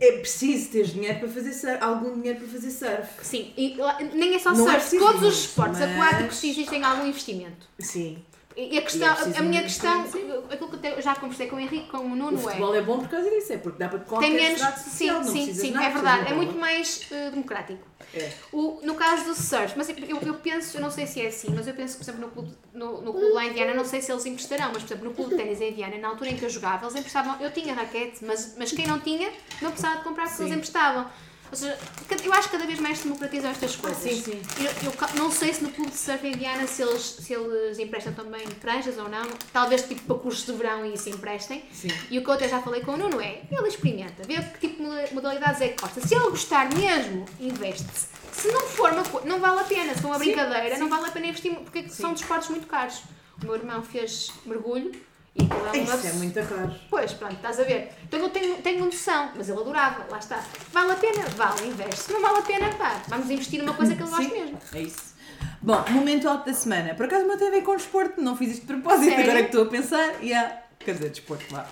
[0.00, 3.08] É preciso ter dinheiro para fazer surf, algum dinheiro para fazer surf.
[3.22, 3.76] Sim, e
[4.12, 7.68] nem é só Não é surf, preciso todos os esportes mas- aquáticos existem algum investimento.
[7.80, 8.22] Sim.
[8.56, 11.56] E a, questão, E é a minha questão, investimento, aquilo que eu já conversei com
[11.56, 12.40] o Henrique, com o O Nuno é.
[12.40, 14.60] futebol é bom por causa disso, é porque dá para qualquer Tem menos.
[14.60, 16.32] Sim, social, sim, sim, de nada, é verdade.
[16.32, 17.84] É muito mais eh, democrático.
[18.14, 18.30] É.
[18.52, 21.48] O, no caso do surf, mas eu, eu penso, eu não sei se é assim,
[21.52, 23.84] mas eu penso que, por exemplo, no clube, no, no clube lá em Viana, não
[23.84, 26.30] sei se eles emprestarão, mas, por exemplo, no clube de ténis em Viana, na altura
[26.30, 27.40] em que eu jogava, eles emprestavam.
[27.40, 30.44] Eu tinha raquete, mas, mas quem não tinha, não precisava de comprar porque Sim.
[30.44, 31.10] eles emprestavam.
[31.54, 31.78] Ou seja,
[32.24, 34.02] eu acho que cada vez mais se democratizam estas coisas.
[34.02, 34.42] sim, sim.
[34.58, 37.78] Eu, eu não sei se no clube de surf em Viana se eles, se eles
[37.78, 39.24] emprestam também pranchas ou não.
[39.52, 41.64] Talvez tipo para cursos de verão e isso emprestem.
[41.72, 41.88] Sim.
[42.10, 44.66] E o que eu até já falei com o Nuno é, ele experimenta, vê que
[44.68, 46.00] tipo de modalidades é que gosta.
[46.00, 48.08] Se ele gostar mesmo, investe-se.
[48.32, 49.94] Se não for uma coisa, não vale a pena.
[49.94, 50.80] Se for uma Sim, brincadeira, sim.
[50.80, 53.02] não vale a pena investir, porque são desportos muito caros.
[53.40, 54.90] O meu irmão fez mergulho
[55.36, 55.94] e aquilo é uma...
[55.96, 56.74] Isso é muito caro.
[56.88, 57.92] Pois, pronto, estás a ver.
[58.04, 60.42] Então eu tenho, tenho noção, mas ele adorava, lá está.
[60.72, 61.24] Vale a pena?
[61.36, 61.96] Vale, investe.
[62.04, 64.58] Se não vale a pena, pá, vamos investir numa coisa que ele gosta mesmo.
[64.72, 65.14] É isso.
[65.60, 66.94] Bom, momento alto da semana.
[66.94, 69.24] Por acaso o meu tem a ver com desporto, não fiz isto de propósito, Sério?
[69.24, 70.22] agora é que estou a pensar.
[70.22, 70.60] Yeah.
[70.78, 71.66] Quer dizer, desporto, vá.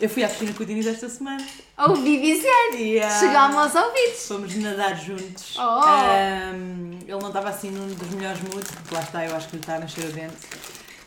[0.00, 1.44] Eu fui à piscina com o Diniz esta semana.
[1.78, 3.18] Ouvi dizer, Yeah.
[3.18, 4.28] chegámos aos ouvidos.
[4.28, 5.56] Fomos nadar juntos.
[5.56, 5.60] Oh.
[5.60, 9.56] Ahm, ele não estava assim num dos melhores moods, porque lá está, eu acho que
[9.56, 10.34] lhe está a nascer o dente.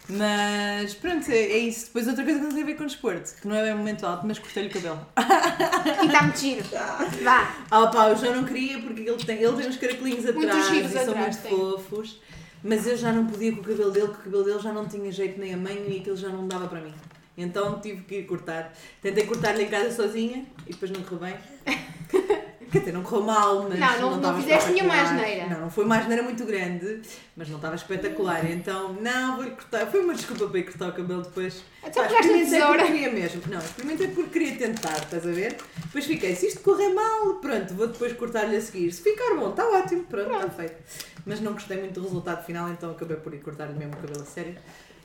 [0.07, 1.87] Mas pronto, é, é isso.
[1.87, 3.77] Depois outra coisa que não tem a ver com desporto, que não é bem um
[3.77, 5.05] momento alto, mas cortei-lhe o cabelo.
[6.03, 6.65] E está muito giro.
[7.23, 7.55] Vá.
[7.71, 10.89] Ah pá, eu já não queria porque ele tem, ele tem uns caracolinhos atrás e
[10.89, 11.51] são atrás, muito tem.
[11.51, 12.21] fofos.
[12.63, 14.87] Mas eu já não podia com o cabelo dele, porque o cabelo dele já não
[14.87, 16.93] tinha jeito nem a manho e aquilo já não dava para mim.
[17.37, 18.73] Então tive que ir cortar.
[19.01, 21.35] Tentei cortar-lhe em casa sozinha e depois não correu bem.
[22.75, 25.47] Quer dizer, não correu mal, mas Não, não- não estava fizeste nenhuma asneira.
[25.47, 27.01] Não, não foi uma asneira muito grande,
[27.37, 28.45] mas não estava espetacular.
[28.51, 29.85] Então, não, vou-lhe cortar.
[29.87, 31.63] Foi uma desculpa para ir cortar o cabelo depois.
[31.83, 33.41] Então Pá, experimentei porque queria mesmo.
[33.47, 35.55] Não, experimentei porque queria tentar, estás a ver?
[35.85, 38.91] Depois fiquei, se isto correr mal, pronto, vou depois cortar-lhe a seguir.
[38.91, 40.75] Se ficar bom, está ótimo, pronto, está feito.
[41.25, 44.21] Mas não gostei muito do resultado final, então acabei por ir cortar-lhe mesmo o cabelo
[44.21, 44.55] a sério.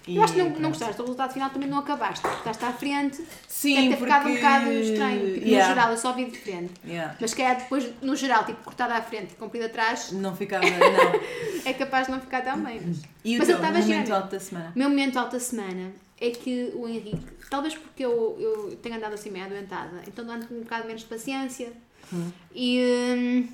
[0.06, 2.20] E Eu acho que não, não gostaste do resultado final, também não acabaste.
[2.22, 3.22] porque Estás à frente.
[3.46, 5.34] Sim, Deve ter ficado um porque- bocado estranho.
[5.34, 5.68] Tipo, Yeah.
[5.68, 6.72] No geral, eu só vi de frente.
[6.86, 7.16] Yeah.
[7.20, 10.64] Mas que é depois, no geral, tipo, cortado à frente e comprido atrás, Não ficava,
[10.68, 11.60] não.
[11.64, 12.80] é capaz de não ficar tão bem.
[12.84, 14.12] Mas, E o Mas teu ele estava momento girando.
[14.12, 14.72] alto da semana?
[14.74, 17.20] o meu momento alta semana é que o Henrique,
[17.50, 21.02] talvez porque eu, eu tenho andado assim meio adoentada, então ando com um bocado menos
[21.02, 21.72] de paciência.
[22.12, 22.30] Hum.
[22.54, 22.82] E
[23.16, 23.48] hum,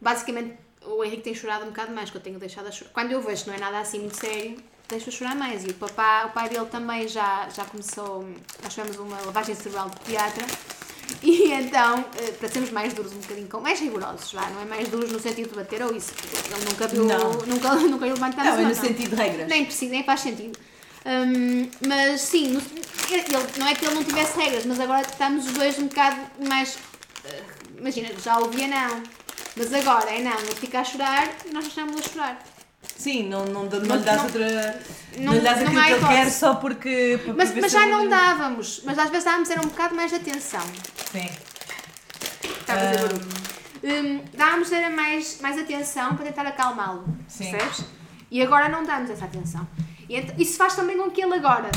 [0.00, 0.54] basicamente
[0.86, 2.90] o Henrique tem chorado um bocado mais, que eu tenho deixado a chorar.
[2.92, 4.56] Quando eu vejo não é nada assim muito sério,
[4.90, 5.64] deixo-o chorar mais.
[5.64, 8.28] E o, papá, o pai dele também já, já começou.
[8.62, 10.44] Nós tivemos uma lavagem cerebral de pediatra.
[11.22, 14.88] E então, eh, para sermos mais duros, um bocadinho mais rigorosos, vá, não é mais
[14.88, 16.12] duros no sentido de bater ou isso,
[16.54, 17.32] ele nunca viu, Não.
[17.32, 18.74] nunca, nunca levantar Não, é no não.
[18.74, 19.48] sentido de regras.
[19.48, 20.56] Nem precisa, nem faz sentido.
[21.04, 22.60] Hum, mas sim, no-
[23.10, 23.24] ele,
[23.58, 26.78] não é que ele não tivesse regras, mas agora estamos os dois um bocado mais.
[27.24, 27.42] eh,
[27.76, 29.02] imagina, já ouvia não.
[29.56, 32.44] Mas agora é não, ele fica a chorar e nós estamos a chorar.
[32.96, 34.82] Sim, não, não, não, Não- lhe dás não- outra.
[35.18, 37.18] Não, lhe dás aquilo que ele quer só porque.
[37.36, 40.62] Mas, mas já não dávamos, mas às vezes dávamos era um bocado mais de atenção.
[41.12, 41.28] Sim.
[42.60, 43.02] Está a fazer Ah.
[43.02, 43.28] barulho.
[43.82, 47.50] Hum, dávamos era mais, mais atenção para tentar acalmá-lo, Sim.
[47.50, 47.84] percebes?
[48.30, 49.66] E agora não damos essa atenção.
[50.08, 51.70] E isso faz também com que ele agora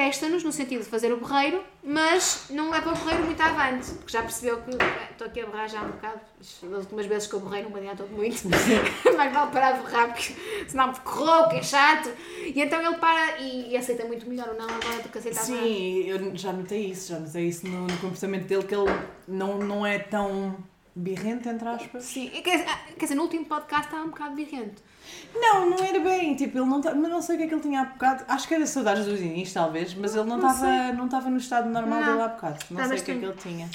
[0.00, 4.10] testa-nos no sentido de fazer o berreiro, mas não leva o berreiro muito avante, porque
[4.12, 6.20] já percebeu que "Ah, estou aqui a berrar já um bocado.
[6.38, 8.48] Das últimas vezes que eu berrei não me adiantou muito,
[9.14, 10.34] mais vale parar de berrar, porque
[10.66, 12.08] senão me corrou, que é chato.
[12.38, 15.46] E então ele para e, e aceita muito melhor ou não agora do que aceitava.
[15.46, 18.90] Sim, eu já notei isso, já notei isso no, no comportamento dele, que ele
[19.28, 20.56] não, não é tão
[20.96, 22.04] birrento, entre aspas.
[22.04, 24.82] Sim, quer, quer dizer, no último podcast estava um bocado birrento.
[25.34, 27.54] Não, não era bem, tipo, ele não tá- mas não sei o que é que
[27.54, 30.92] ele tinha há bocado, acho que era saudades dos inícios, talvez, mas ele não estava
[30.92, 33.24] não estava no estado normal dele há bocado, não Tá sei o que é que
[33.24, 33.68] ele tinha.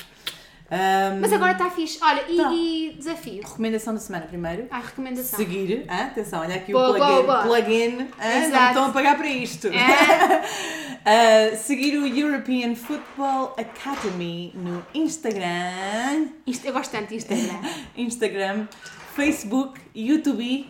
[0.72, 2.00] Ahm, Mas agora está fixe.
[2.02, 2.52] Olha, e, Tá.
[2.52, 3.44] e desafio?
[3.44, 4.66] Recomendação da semana primeiro.
[4.72, 5.38] A recomendação.
[5.38, 7.42] Seguir, ah, atenção, olha aqui Boa, o plugin, boa, boa.
[7.44, 9.68] plugin ah, não me estão a pagar para isto.
[9.68, 10.42] É.
[11.08, 17.60] Ah, seguir o European Football Academy no Instagram, Isto, eu gosto tanto de Instagram.
[17.96, 18.68] Instagram,
[19.16, 20.68] Facebook, YouTube,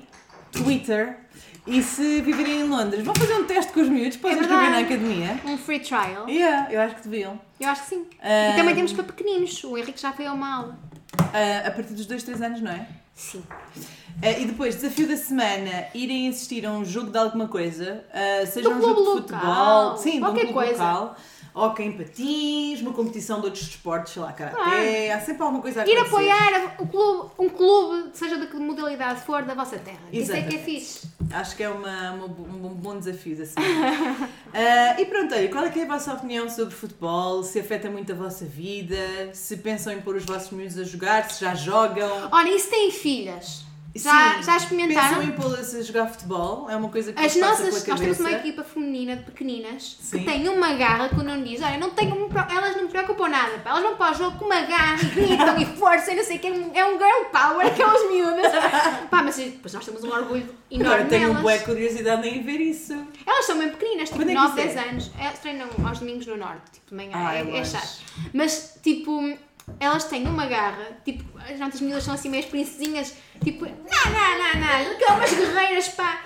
[0.56, 1.18] Twitter.
[1.68, 4.70] E se viverem em Londres, vão fazer um teste com os miúdos para É escreverem
[4.70, 5.40] na academia.
[5.46, 6.30] Um free trial.
[6.30, 7.40] Yeah, eu acho que deviam.
[7.60, 8.06] Eu acho que sim.
[8.22, 8.52] Ah.
[8.52, 9.64] E também temos para pequeninos.
[9.64, 10.80] O Henrique já foi a uma aula.
[11.34, 12.88] Ah, a partir dos 2, 3 anos, não é?
[13.16, 13.42] Sim.
[14.22, 18.46] Ah, e depois, desafio da semana, irem assistir a um jogo de alguma coisa, ah,
[18.46, 20.72] seja Do um jogo de local, futebol, sim, de um qualquer clube coisa.
[20.84, 21.16] local,
[21.56, 25.82] hockey em patins, uma competição de outros desportos, sei lá, karaté, há sempre alguma coisa
[25.82, 26.16] a Ir acontecer.
[26.16, 30.00] apoiar o clube, um clube, seja de que modalidade for, da vossa terra.
[30.12, 30.66] Isso é que é Exatamente.
[30.66, 31.08] fixe.
[31.32, 33.56] Acho que é uma, uma um bom desafio assim.
[34.58, 37.44] Ah, e pronto, olha, qual é, que é a vossa opinião sobre futebol?
[37.44, 38.96] Se afeta muito a vossa vida?
[39.34, 41.30] Se pensam em pôr os vossos miúdos a jogar?
[41.30, 42.30] Se já jogam?
[42.32, 43.66] Olha, e se têm filhas?
[43.96, 45.08] Já, Sim, já experimentaram?
[45.08, 46.70] Pensam em pô-las a jogar futebol?
[46.70, 50.20] É uma coisa que As nossas, nós temos uma equipa feminina de pequeninas Sim.
[50.20, 53.30] que tem uma garra que o não diz, olha, não tenho, elas não me preocupam
[53.30, 53.70] nada, pá.
[53.70, 56.36] elas vão para o jogo com uma garra e gritam e força e não sei
[56.36, 58.52] o que, é um- é um girl power, aquelas miúdas.
[59.10, 61.42] pá, mas depois nós temos um orgulho enorme Agora tenho nelas.
[61.42, 62.94] boa curiosidade em ver isso.
[63.26, 64.90] Elas são bem pequeninas, tipo Quando é que 9, isso 10 é?
[64.90, 65.12] anos.
[65.18, 68.00] Elas treinam aos domingos no norte, tipo, de manhã, Ah, é, é é chato.
[68.34, 69.38] Mas, tipo,
[69.80, 73.14] elas têm uma garra, tipo, as nossas miúdas são assim meio princesinhas,
[73.44, 76.22] tipo, não, não, não, não, aquelas guerreiras, pá.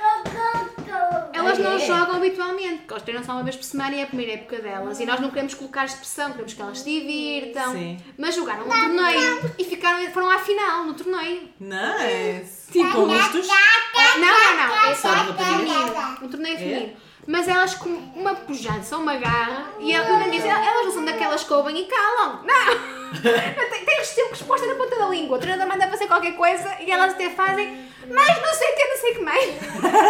[1.34, 1.80] Elas não É.
[1.80, 4.60] jogam habitualmente, porque elas treinam só uma vez por semana e é a primeira época
[4.60, 5.00] delas.
[5.00, 7.72] E nós não queremos colocar pressão, queremos que elas se divirtam.
[7.74, 7.98] Sim.
[8.18, 11.50] Mas jogaram um torneio e ficaram, foram à final no torneio.
[11.60, 12.72] Nice!
[12.72, 13.48] Tipo, Com mistos?
[13.48, 14.90] Não, não, não.
[14.92, 15.58] É só um raparigas?
[15.58, 16.18] feminino.
[16.24, 16.60] Um torneio É?
[16.60, 16.94] feminino.
[17.30, 21.44] Mas elas com uma pujança, uma garra, e eu não disse, elas não são daquelas
[21.44, 22.42] que ouvem e calam.
[22.44, 23.22] Não!
[23.22, 25.38] Tem, tem sempre resposta na ponta da língua.
[25.38, 28.84] O treinador manda fazer qualquer coisa e elas até fazem, mas não sei o que,
[28.88, 29.46] não sei o que mais.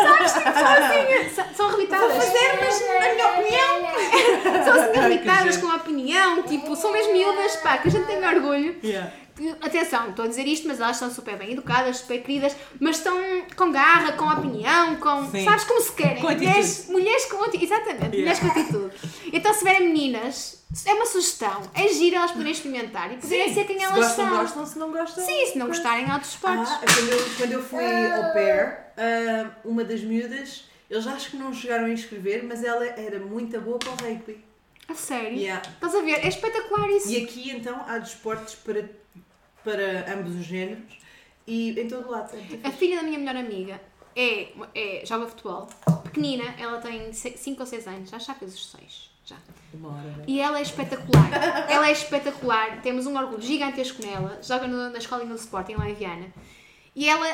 [0.07, 0.33] Sabes?
[0.33, 1.69] Tipo, são assim, são.
[1.69, 4.63] Vou fazer, mas na minha opinião.
[4.63, 5.61] São assim giro.
[5.61, 8.77] com a opinião, tipo, são mesmo miúdas, pá, que a gente tem orgulho.
[8.81, 9.11] Yeah.
[9.39, 12.97] Que- Atenção, estou a dizer isto, mas elas são super bem educadas, super queridas, mas
[12.97, 13.17] estão
[13.55, 15.31] com garra, com opinião, com.
[15.31, 15.45] Sim.
[15.45, 16.21] Sabes como se querem?
[16.21, 17.63] Com mulheres, mulheres com atitude.
[17.63, 18.95] Exatamente, mulheres com atitude.
[19.31, 21.61] Então, se tiverem meninas, é uma sugestão.
[21.73, 24.37] É giro elas poderem experimentar e poderem ser quem se elas gostam, são.
[24.37, 25.25] gostam, se não gostam.
[25.25, 26.69] Sim, se não gostarem de outros esportes.
[26.73, 31.37] Ah, quando eu, quando eu fui au pair, ah, uma das miúdas, eles acho que
[31.37, 34.43] não chegaram a inscrever, mas ela era muito boa para o rugby.
[34.89, 35.37] A sério?
[35.37, 35.61] Yeah.
[35.75, 36.25] Estás a ver?
[36.25, 37.09] É espetacular isso.
[37.09, 38.89] E aqui então há desportos para,
[39.63, 40.83] para ambos os géneros
[41.47, 42.31] e em todo o lado.
[42.63, 43.79] É A filha da minha melhor amiga
[44.15, 45.67] é, é, joga futebol.
[46.03, 49.09] Pequenina, ela tem 5 ou 6 anos, já já fez os 6.
[49.25, 49.35] Já.
[49.83, 50.23] Hora, né?
[50.27, 51.29] E ela é espetacular.
[51.69, 52.81] ela é espetacular.
[52.81, 54.39] Temos um orgulho gigantesco nela.
[54.41, 56.25] Joga no- na escolinha do Sporting lá em Viana.
[56.95, 57.27] E ela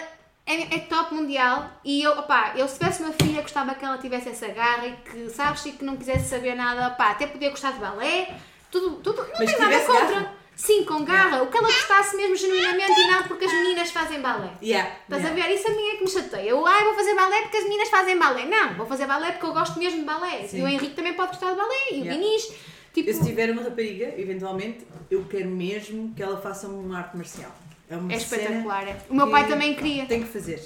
[0.45, 1.71] é, é top mundial.
[1.85, 4.95] E eu, opá, eu se tivesse uma filha, gostava que ela tivesse essa garra e
[4.97, 6.89] que, sabes, e que não quisesse saber nada.
[6.89, 8.35] Opá, até podia gostar de balé.
[8.69, 9.21] Tudo, tudo.
[9.21, 10.05] Não Mas tenho nada contra.
[10.05, 10.33] garra.
[10.55, 11.43] Sim, com garra.
[11.43, 14.51] O que ela gostasse mesmo genuinamente e não porque as meninas fazem balé.
[14.61, 15.29] Yeah, Estás yeah.
[15.29, 15.53] a ver?
[15.55, 16.49] Isso a mim é que me chateia.
[16.49, 18.45] Eu, ai, vou fazer balé porque as meninas fazem balé.
[18.45, 20.47] Não, vou fazer balé porque eu gosto mesmo de balé.
[20.47, 20.59] Sim.
[20.59, 21.75] E o Henrique também pode gostar de balé.
[21.91, 22.13] E o Yeah.
[22.13, 22.53] Guinness.
[22.93, 27.17] Tipo, Eu, se tiver uma rapariga, eventualmente, eu quero mesmo que ela faça uma arte
[27.17, 27.51] marcial.
[27.89, 28.97] É uma é espetacular.
[29.09, 30.05] O meu pai também queria.
[30.05, 30.59] Tem que fazer.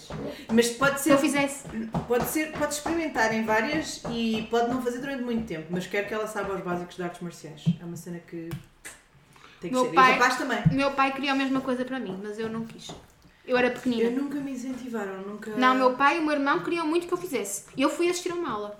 [0.54, 1.12] Mas pode Se ser.
[1.14, 1.64] eu fizesse.
[2.08, 6.08] Pode ser, pode experimentar em várias e pode não fazer durante muito tempo, mas quero
[6.08, 7.64] que ela saiba os básicos de artes marciais.
[7.82, 8.50] É uma cena que
[9.60, 9.94] tem que Meu ser.
[9.94, 10.60] pai- E também.
[10.72, 12.90] Meu pai queria a mesma coisa para mim, mas eu não quis.
[13.46, 14.10] Eu era Eu pequenina.
[14.12, 15.52] nunca me incentivaram, nunca.
[15.56, 17.64] Não, meu pai e o meu irmão queriam muito que eu fizesse.
[17.76, 18.76] E eu fui assistir a uma aula.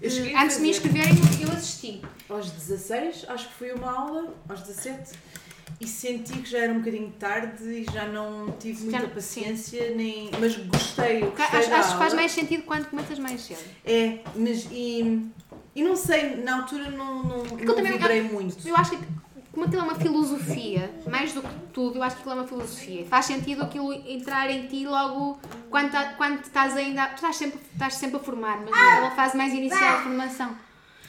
[0.00, 0.88] Eu cheguei eh, antes de me fazer.
[0.88, 2.02] inscreverem, eu assisti.
[2.28, 5.12] Aos 16, acho que foi uma aula, aos 17,
[5.80, 9.94] e senti que já era um bocadinho tarde e já não tive muita não- paciência,
[9.94, 10.30] nem...
[10.40, 11.22] mas gostei.
[11.22, 13.60] Eu Acho, gostei da acho que faz mais sentido quando começas mais cedo.
[13.84, 15.28] É, mas e,
[15.74, 18.66] e não sei, na altura não, não, eu não também- vibrei muito.
[18.66, 19.04] Eu acho que,
[19.52, 22.48] como aquilo é uma filosofia, mais do que tudo, eu acho que aquilo é uma
[22.48, 23.04] filosofia.
[23.06, 25.38] Faz sentido aquilo entrar em ti logo
[25.70, 27.06] quando, tá- quando estás ainda.
[27.08, 30.54] Tu estás sempre, estás sempre a formar, mas aquela fase mais inicial de formação.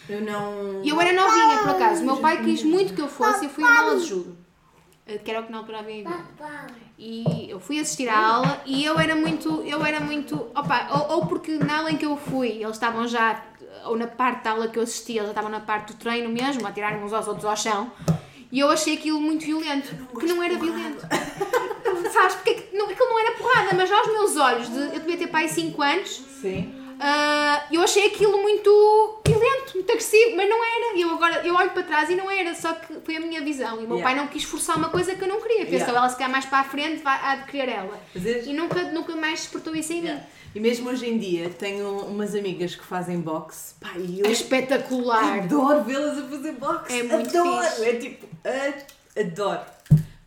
[0.07, 0.81] Eu não.
[0.83, 2.01] E eu era novinha, por acaso.
[2.01, 4.05] O meu pai quis muito que eu fosse e eu fui a uma aula de
[4.07, 4.37] judo.
[5.05, 6.03] eh, Que era o que na altura havia.
[6.97, 11.17] E eu fui assistir à aula e eu era muito, eu era muito, opa, ou,
[11.17, 13.41] ou porque na aula em que eu fui, eles estavam já,
[13.85, 16.29] ou na parte da aula que eu assisti, eles já estavam na parte do treino
[16.29, 17.91] mesmo, a tirarem uns aos outros ao chão,
[18.51, 19.89] e eu achei aquilo muito violento,
[20.19, 21.05] que não era violento.
[22.13, 25.27] Sabes, porque não, aquilo não era porrada, mas aos meus olhos, de, eu devia ter
[25.27, 26.73] pai 5 anos, Sim.
[26.99, 30.97] ah, eu achei aquilo muito violento, muito agressivo, mas não era.
[30.99, 33.75] Eu agora eu olho para trás e não era, só que foi a minha visão.
[33.81, 34.03] E o meu Yeah.
[34.03, 35.65] pai não quis forçar uma coisa que eu não queria.
[35.65, 35.97] Pensou, Yeah.
[35.99, 37.99] ela se calhar mais para a frente vai, há de querer ela.
[38.15, 40.19] Mas E nunca, nunca mais despertou isso em mim.
[40.53, 43.75] E mesmo hoje em dia tenho umas amigas que fazem boxe.
[43.79, 45.39] Pá, e É eu espetacular.
[45.39, 46.99] adoro vê-las a fazer boxe.
[46.99, 47.63] É muito adoro.
[47.67, 47.85] fixe.
[47.85, 48.27] É tipo,
[49.19, 49.61] adoro.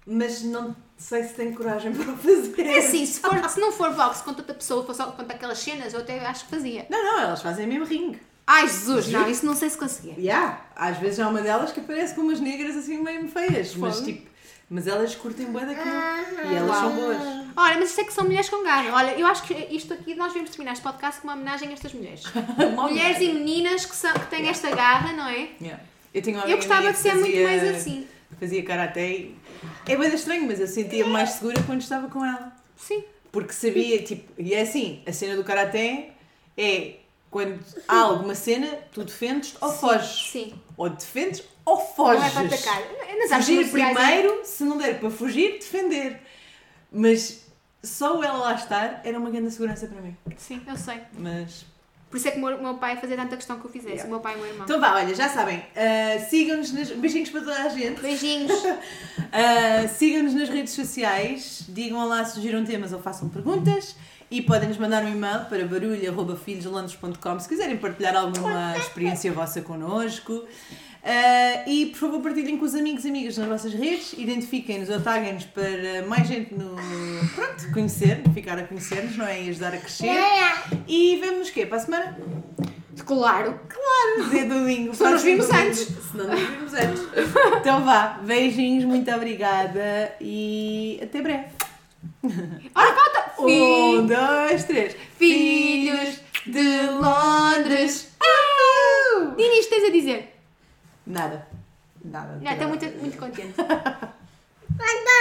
[0.06, 2.60] Mas não sei se tenho coragem para fazer.
[2.66, 5.58] É assim, se, for, se não for boxe com outra pessoa, for só com aquelas
[5.58, 6.86] cenas, eu até acho que fazia.
[6.88, 8.20] Não, não, elas fazem mesmo ringue.
[8.46, 10.14] Ai Jesus, não, isso não sei se conseguia.
[10.18, 10.66] Yeah.
[10.74, 14.28] Às vezes há uma delas que aparece com umas negras assim meio feias, mas tipo,
[14.72, 17.18] mas elas curtem bué daquilo e elas são boas.
[17.54, 18.90] Olha, mas isto é que são mulheres com garra.
[18.94, 21.72] Olha, eu acho que isto aqui, nós devemos terminar este podcast com uma homenagem a
[21.72, 22.22] estas mulheres.
[22.74, 25.50] Mulheres e meninas que, são, que têm esta garra, não é?
[25.60, 25.84] Yeah.
[26.14, 28.06] Eu, tinha Eu gostava de ser muito fazia- mais assim.
[28.40, 29.36] Fazia karaté e...
[29.86, 32.50] É bem estranho, mas eu sentia mais segura quando estava com ela.
[32.74, 33.04] Sim.
[33.30, 36.12] Porque sabia, tipo, e é assim, a cena do karaté
[36.56, 36.94] é
[37.30, 40.30] quando há alguma cena, tu defendes ou foges.
[40.30, 40.54] Sim.
[40.78, 42.20] Ou defendes ou foges.
[42.20, 42.82] Não é para atacar.
[43.32, 46.20] Artes Fugir marciais, primeiro, se não der para fugir, defender.
[46.90, 47.46] Mas
[47.82, 50.16] só ela lá estar era uma grande segurança para mim.
[50.36, 51.00] Sim, eu sei.
[51.18, 51.64] Mas.
[52.10, 53.94] Por isso é que o meu, o meu pai fazia tanta questão que eu fizesse.
[53.94, 54.06] Yeah.
[54.06, 54.64] O meu pai e o meu irmão.
[54.64, 56.90] Então vá, olha, já sabem, ah, sigam-nos nas.
[56.90, 58.00] Beijinhos para toda a gente.
[58.00, 58.52] Beijinhos.
[59.34, 63.96] Ah, sigam-nos nas redes sociais, digam lá se surgiram temas ou façam perguntas
[64.30, 70.44] e podem nos mandar um e-mail para barulho.filhoslandros.com se quiserem partilhar alguma experiência vossa connosco.
[71.05, 75.00] Ah, e por favor partilhem com os amigos e amigas nas vossas redes, identifiquem-nos ou
[75.00, 76.76] taguem-nos para mais gente no,
[77.34, 79.42] pronto, conhecer, ficar a conhecer-nos, não é?
[79.42, 80.14] E ajudar a crescer.
[80.86, 81.66] E vemos o quê?
[81.66, 82.18] Para a semana?
[83.05, 83.59] Claro.
[83.68, 84.94] Claro, dia domingo.
[84.94, 85.78] Se não nos vimos antes.
[85.80, 87.03] Se não nos vimos antes.
[87.61, 91.46] Então vá, beijinhos, muito obrigada e até breve.
[92.74, 93.22] Ora, falta.
[93.42, 94.94] Um, dois, três.
[95.18, 98.09] Filhos de Londres.
[99.36, 100.32] Dinis, tens a dizer?
[101.07, 101.46] Nada.
[102.05, 102.38] Nada.
[102.40, 103.55] Não, é, estou tá muito, muito contente.